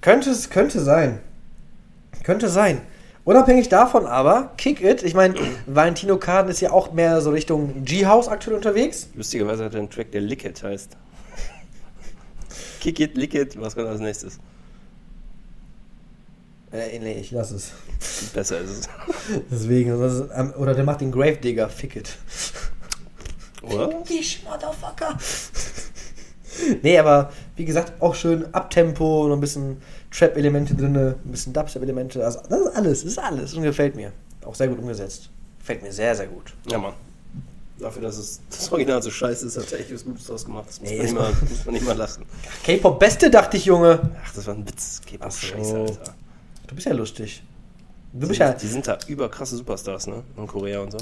[0.01, 1.19] Könnte es, könnte sein.
[2.23, 2.81] Könnte sein.
[3.23, 5.35] Unabhängig davon aber, Kick It, ich meine,
[5.67, 9.09] Valentino Kahn ist ja auch mehr so Richtung G-House aktuell unterwegs.
[9.15, 10.97] Lustigerweise hat er einen Track, der Lick It heißt.
[12.81, 14.39] Kick it, lick it, was kommt als nächstes?
[16.71, 17.73] Äh, nee, ich lass es.
[18.33, 18.89] Besser ist es.
[19.51, 22.17] Deswegen, ähm, oder der macht den Gravedigger, Fick It.
[23.61, 23.87] Oder?
[24.03, 25.15] Dich, Motherfucker.
[26.81, 29.79] nee, aber wie gesagt, auch schön Abtempo, noch ein bisschen
[30.09, 32.25] Trap-Elemente drin, ein bisschen Dubstep-Elemente.
[32.25, 34.11] Also, das ist alles, das ist alles und gefällt mir.
[34.43, 35.29] Auch sehr gut umgesetzt.
[35.59, 36.55] Gefällt mir sehr, sehr gut.
[36.67, 36.93] Ja, Mann.
[37.81, 40.65] Dafür, dass es das Original so scheiße ist, hat er echt was Gutes draus gemacht.
[40.69, 42.25] Das muss, Nee, man, nicht mal, muss man nicht mal lassen.
[42.63, 43.99] K-Pop Beste, dachte ich, Junge.
[44.23, 45.01] Ach, das war ein Witz.
[45.05, 46.15] K-Pop scheiße, Alter.
[46.67, 47.43] Du bist ja lustig.
[48.13, 48.53] Du Die, bist ja.
[48.53, 50.21] die sind da überkrasse Superstars, ne?
[50.37, 50.99] In Korea und so.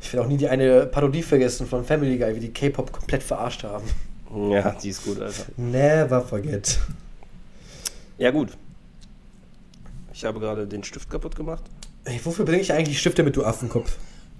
[0.00, 3.22] Ich will auch nie die eine Parodie vergessen von Family Guy, wie die K-Pop komplett
[3.22, 3.88] verarscht haben.
[4.50, 5.44] Ja, die ist gut, Alter.
[5.56, 6.80] Never forget.
[8.18, 8.56] Ja, gut.
[10.12, 11.62] Ich habe gerade den Stift kaputt gemacht.
[12.04, 13.96] Ey, wofür bringe ich eigentlich Stifte mit, du Affenkopf?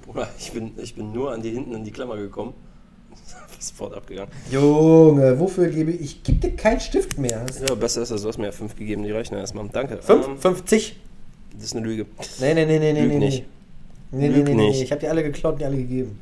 [0.06, 2.54] Bruder, ich bin, ich bin nur an die hinten in die Klammer gekommen.
[3.58, 4.30] Sofort abgegangen.
[4.50, 6.00] Junge, wofür gebe ich?
[6.00, 7.44] Ich gebe dir keinen Stift mehr.
[7.68, 9.68] Ja, besser ist das, du hast mir ja fünf gegeben, die reichen erstmal.
[9.68, 9.98] Danke.
[9.98, 10.28] Fünf?
[10.28, 10.96] Ähm, 50?
[11.54, 12.06] das ist eine Lüge.
[12.38, 13.18] Nee, nee, nee, nee, nee, Lüg nee.
[13.18, 13.44] nicht.
[14.10, 14.82] Nee, nee, Lüg nee, nee, nicht.
[14.82, 16.18] Ich habe die alle geklaut und die alle gegeben.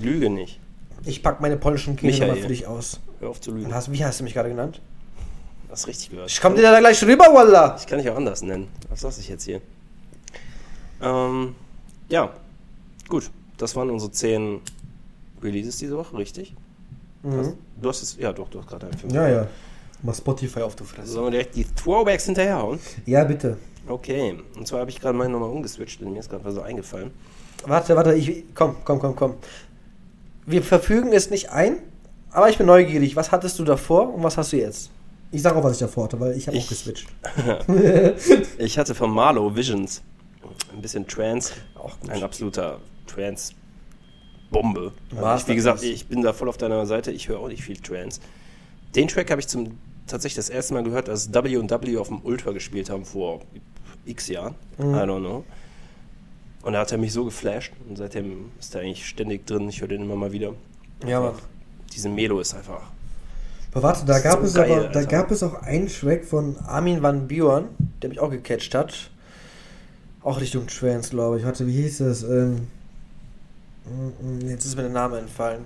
[0.00, 0.58] Lüge nicht.
[1.04, 2.32] Ich pack meine polnischen Kinder Michael.
[2.34, 3.00] mal für dich aus.
[3.20, 3.72] Hör auf zu lügen.
[3.72, 4.80] hast, wie hast du mich gerade genannt?
[5.70, 6.30] Hast richtig gehört.
[6.30, 7.76] Ich komm dir da gleich rüber, Wallah!
[7.78, 8.68] Ich kann dich auch anders nennen.
[8.90, 9.60] Was lasse ich jetzt hier?
[11.00, 11.54] Ähm,
[12.08, 12.30] ja,
[13.12, 13.30] gut.
[13.58, 14.60] Das waren unsere zehn
[15.42, 16.54] Releases diese Woche, richtig?
[17.22, 17.54] Mhm.
[17.80, 19.12] Du hast es, ja doch, du hast gerade einen Film.
[19.12, 19.46] Ja, ja.
[20.02, 21.12] Mach Spotify auf, du Fresse.
[21.12, 22.80] Sollen wir direkt die Throwbacks hinterherhauen?
[23.06, 23.58] Ja, bitte.
[23.86, 26.62] Okay, und zwar habe ich gerade meine nochmal umgeswitcht, denn mir ist gerade was so
[26.62, 27.10] eingefallen.
[27.66, 28.44] Warte, warte, ich.
[28.54, 29.34] Komm, komm, komm, komm.
[30.46, 31.76] Wir verfügen es nicht ein,
[32.30, 33.14] aber ich bin neugierig.
[33.14, 34.90] Was hattest du davor und was hast du jetzt?
[35.30, 37.08] Ich sag auch, was ich davor hatte, weil ich habe auch geswitcht.
[38.58, 40.02] Ich hatte von Marlow Visions
[40.72, 41.52] ein bisschen Trance.
[41.74, 42.10] Auch gut.
[42.10, 44.92] Ein absoluter Trance-Bombe.
[45.16, 47.10] Also ich, wie gesagt, ich bin da voll auf deiner Seite.
[47.10, 48.20] Ich höre auch nicht viel Trance.
[48.94, 52.52] Den Track habe ich zum, tatsächlich das erste Mal gehört, als W&W auf dem Ultra
[52.52, 53.40] gespielt haben vor
[54.04, 54.54] x Jahren.
[54.78, 54.94] Mhm.
[54.94, 55.44] I don't know.
[56.62, 57.72] Und da hat er mich so geflasht.
[57.88, 59.68] Und seitdem ist er eigentlich ständig drin.
[59.68, 60.52] Ich höre den immer mal wieder.
[61.06, 61.34] Ja, Mann.
[61.92, 62.82] Diese Melo ist einfach.
[63.72, 65.06] Aber warte, da gab, So es geil, aber, da Alter.
[65.06, 67.64] gab es auch einen Track von Armin van Buren,
[68.00, 69.10] der mich auch gecatcht hat.
[70.22, 71.44] Auch Richtung Trance, glaube ich.
[71.44, 72.22] Warte, wie hieß das?
[72.22, 72.68] Ähm,
[74.46, 75.64] jetzt ist mir der Name entfallen.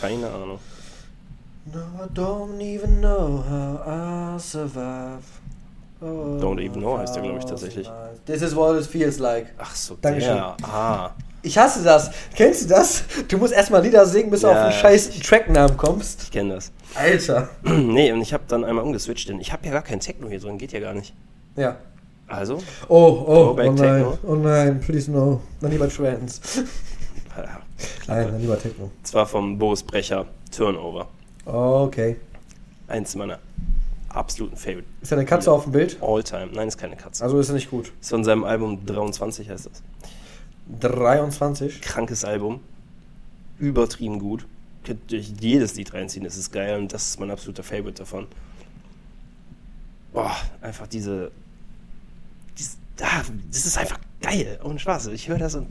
[0.00, 0.58] Keine Ahnung.
[1.72, 5.22] No, I don't even know how I survive.
[6.00, 7.88] Oh, Don't even know heißt der, glaub ich, tatsächlich.
[8.26, 9.46] This is what it feels like.
[9.58, 10.34] Ach so, Dankeschön.
[10.34, 10.56] der.
[10.62, 11.14] Ah.
[11.42, 12.10] Ich hasse das.
[12.34, 13.04] Kennst du das?
[13.28, 16.24] Du musst erstmal Lieder singen, bis du Ja, auf den ja, scheiß Tracknamen kommst.
[16.24, 16.72] Ich kenne das.
[16.94, 17.48] Alter.
[17.62, 20.40] nee, und ich habe dann einmal umgeswitcht, denn ich habe ja gar kein Techno hier
[20.40, 21.14] drin, geht ja gar nicht.
[21.56, 21.76] Ja.
[22.28, 22.58] Also,
[22.88, 24.06] Oh, oh, oh nein.
[24.22, 25.40] Oh nein, please no.
[25.60, 26.40] Dann lieber Trance.
[27.36, 27.42] äh,
[28.06, 28.90] Nein, dann lieber Techno.
[29.02, 31.08] zwar vom Boris Brecher Turnover.
[31.44, 32.16] Okay.
[32.88, 33.38] Eins meiner
[34.08, 34.84] absoluten Favorite.
[35.00, 35.98] Ist da eine Katze auf dem Bild?
[36.00, 36.48] All time.
[36.54, 37.24] Nein, ist keine Katze.
[37.24, 37.92] Also ist er nicht gut.
[38.00, 39.82] Ist von seinem Album 23 heißt das.
[40.80, 41.80] 23.
[41.82, 42.60] Krankes Album.
[43.58, 44.46] Übertrieben gut.
[44.84, 48.26] Könnt euch jedes Lied reinziehen, das ist geil und das ist mein absoluter Favorite davon.
[50.12, 51.30] Boah, einfach diese.
[53.00, 54.58] Ah, das ist einfach geil.
[54.64, 55.08] Ohne Spaß.
[55.08, 55.68] Ich höre das und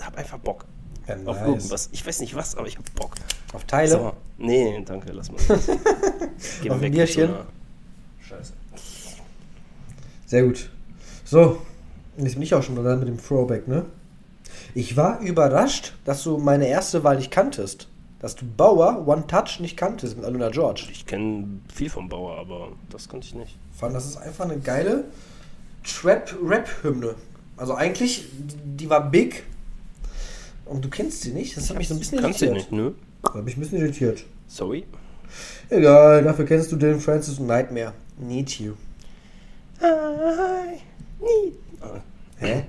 [0.00, 0.64] hab einfach Bock.
[1.06, 1.46] Ja, Auf nice.
[1.48, 1.88] irgendwas.
[1.92, 3.14] Ich weiß nicht was, aber ich hab Bock.
[3.52, 3.90] Auf Teile.
[3.90, 4.12] So.
[4.38, 5.38] Nee, danke, lass mal.
[6.62, 7.30] Geh Auf mal weg Bierchen?
[8.20, 8.52] Scheiße.
[10.26, 10.70] Sehr gut.
[11.24, 11.60] So,
[12.16, 13.84] und jetzt bin ich auch schon dran mit dem Throwback, ne?
[14.74, 17.88] Ich war überrascht, dass du meine erste Wahl nicht kanntest.
[18.18, 20.86] Dass du Bauer One Touch nicht kanntest mit Aluna George.
[20.90, 23.56] Ich kenne viel vom Bauer, aber das konnte ich nicht.
[23.72, 25.04] Ich fand, das ist einfach eine geile
[25.84, 27.14] Trap-Rap-Hymne.
[27.56, 28.26] Also eigentlich,
[28.64, 29.44] die war big.
[30.64, 31.56] Und du kennst sie nicht.
[31.56, 32.72] Das hat mich so ein bisschen Kannst du irritiert.
[32.72, 32.92] nicht, nö.
[33.22, 34.24] Das hat mich ein bisschen irritiert.
[34.48, 34.84] Sorry.
[35.68, 37.92] Egal, dafür kennst du Dylan Francis und Nightmare.
[38.18, 38.72] Need you.
[39.82, 40.78] I
[41.20, 41.54] need.
[42.38, 42.64] Hä?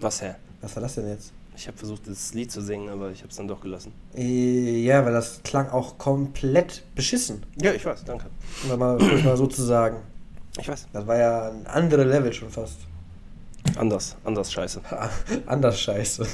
[0.00, 0.34] Was, hä?
[0.60, 1.32] Was war das denn jetzt?
[1.56, 3.92] Ich habe versucht, das Lied zu singen, aber ich habe es dann doch gelassen.
[4.14, 7.42] Äh, Ja, weil das klang auch komplett beschissen.
[7.62, 8.26] Ja, ich weiß, danke.
[8.70, 9.96] Um mal, mal so zu sagen.
[10.58, 10.86] Ich weiß.
[10.92, 12.76] Das war ja ein andere Level schon fast.
[13.76, 14.80] Anders, anders scheiße.
[15.46, 16.26] Anders scheiße.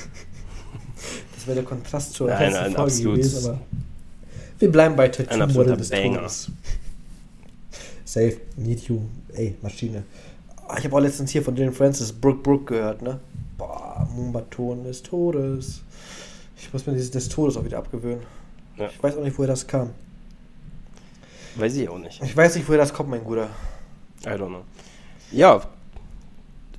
[1.35, 3.59] Das wäre der Kontrast zur Nein, ersten ein Folge absolut- gewesen, aber
[4.59, 6.19] wir bleiben bei Tattoo Ein absoluter Model des Banger.
[6.19, 6.51] Todes.
[8.05, 9.01] Safe, Need You,
[9.35, 10.05] ey, Maschine.
[10.69, 13.19] Ah, Ich habe auch letztens hier von Jane Francis Brook Brook gehört, ne?
[13.59, 15.81] Boah, Mumbaton des Todes.
[16.57, 18.21] Ich muss mir dieses des Todes auch wieder abgewöhnen.
[18.77, 18.87] Ja.
[18.89, 19.91] Ich weiß auch nicht, woher das kam.
[21.57, 22.23] Weiß ich auch nicht.
[22.23, 23.49] Ich weiß nicht, woher das kommt, mein Guter.
[24.27, 24.63] I don't know.
[25.31, 25.63] Ja,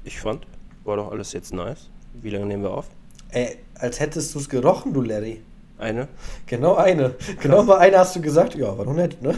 [0.04, 0.46] ich fand,
[0.84, 1.90] war doch alles jetzt nice.
[2.14, 2.88] Wie lange nehmen wir auf?
[3.32, 5.42] Ey, als hättest du es gerochen, du Larry.
[5.78, 6.08] Eine?
[6.46, 7.16] Genau eine.
[7.42, 9.38] Genau bei einer hast du gesagt, ja, war doch nett, ne?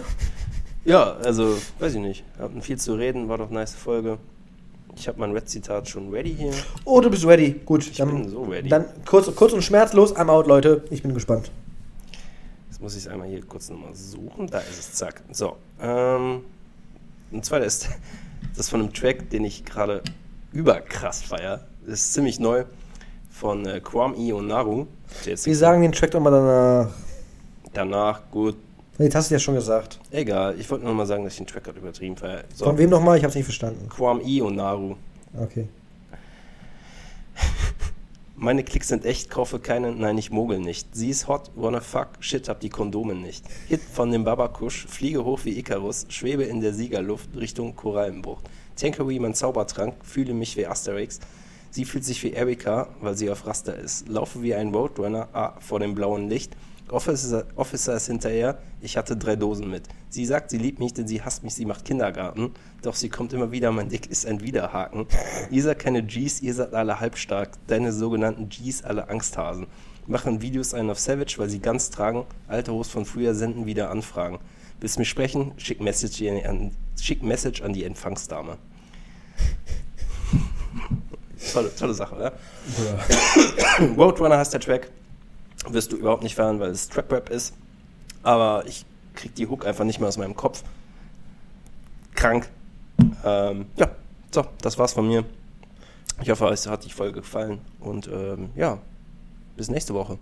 [0.83, 2.23] Ja, also, weiß ich nicht.
[2.37, 4.17] Hatten viel zu reden, war doch eine nice Folge.
[4.97, 6.51] Ich habe mein Red-Zitat schon ready hier.
[6.83, 7.59] Oh, du bist ready.
[7.65, 8.69] Gut, Ich dann, bin so ready.
[8.69, 10.83] dann kurz, kurz und schmerzlos, I'm out, Leute.
[10.91, 11.51] Ich bin gespannt.
[12.69, 14.47] Jetzt muss ich es einmal hier kurz nochmal suchen.
[14.47, 15.21] Da ist es, zack.
[15.31, 15.57] So.
[15.81, 16.43] Ähm,
[17.31, 17.89] und zwar ist
[18.55, 20.01] das von einem Track, den ich gerade
[20.51, 21.65] überkrass feier.
[21.85, 22.65] Das ist ziemlich neu.
[23.29, 24.87] Von äh, Kwame und Naru.
[25.23, 26.93] Wir sagen den Track nochmal danach.
[27.73, 28.55] danach, gut.
[28.97, 29.99] Jetzt hast du ja schon gesagt.
[30.09, 32.45] Egal, ich wollte nur mal sagen, dass ich den Track gerade übertrieben feier.
[32.53, 32.63] So.
[32.63, 33.17] Von wem nochmal?
[33.17, 33.89] Ich hab's nicht verstanden.
[33.89, 34.95] Kwame und Naru.
[35.37, 35.67] Okay.
[38.37, 40.93] Meine Klicks sind echt, kaufe keine, nein, ich mogel nicht.
[40.93, 43.45] Sie ist hot, wanna fuck, shit, hab die Kondome nicht.
[43.69, 48.43] Hit von dem Babakusch, fliege hoch wie Icarus, schwebe in der Siegerluft Richtung Korallenbucht.
[48.75, 51.21] Tanker wie mein Zaubertrank, fühle mich wie Asterix.
[51.71, 54.09] Sie fühlt sich wie Erika, weil sie auf Raster ist.
[54.09, 56.57] Laufe wie ein Roadrunner, ah, vor dem blauen Licht.
[56.89, 59.83] Officer, ist hinterher, ich hatte drei Dosen mit.
[60.09, 62.51] Sie sagt, sie liebt mich, denn sie hasst mich, sie macht Kindergarten.
[62.83, 65.07] Doch sie kommt immer wieder, mein Dick ist ein Widerhaken.
[65.49, 67.57] Ihr seid keine Gs, ihr seid alle halbstark.
[67.67, 69.65] Deine sogenannten Gs, alle Angsthasen.
[70.05, 72.27] Machen Videos ein auf Savage, weil sie ganz tragen.
[72.47, 74.37] Alte Host von früher senden wieder Anfragen.
[74.79, 75.53] Willst mich sprechen?
[75.57, 76.71] Schick Message an,
[77.01, 78.57] schick Message an die Empfangsdame.
[81.53, 82.33] tolle, tolle Sache, oder?
[83.97, 84.91] Roadrunner heißt der Track.
[85.67, 87.53] Wirst du überhaupt nicht fahren, weil es Trap Rap ist.
[88.23, 90.63] Aber ich krieg die Hook einfach nicht mehr aus meinem Kopf.
[92.15, 92.49] Krank.
[93.23, 93.91] Ähm, ja,
[94.31, 95.25] so, das war's von mir.
[96.21, 97.59] Ich hoffe, euch hat die Folge gefallen.
[97.79, 98.79] Und ähm, ja,
[99.57, 100.17] bis nächste Woche.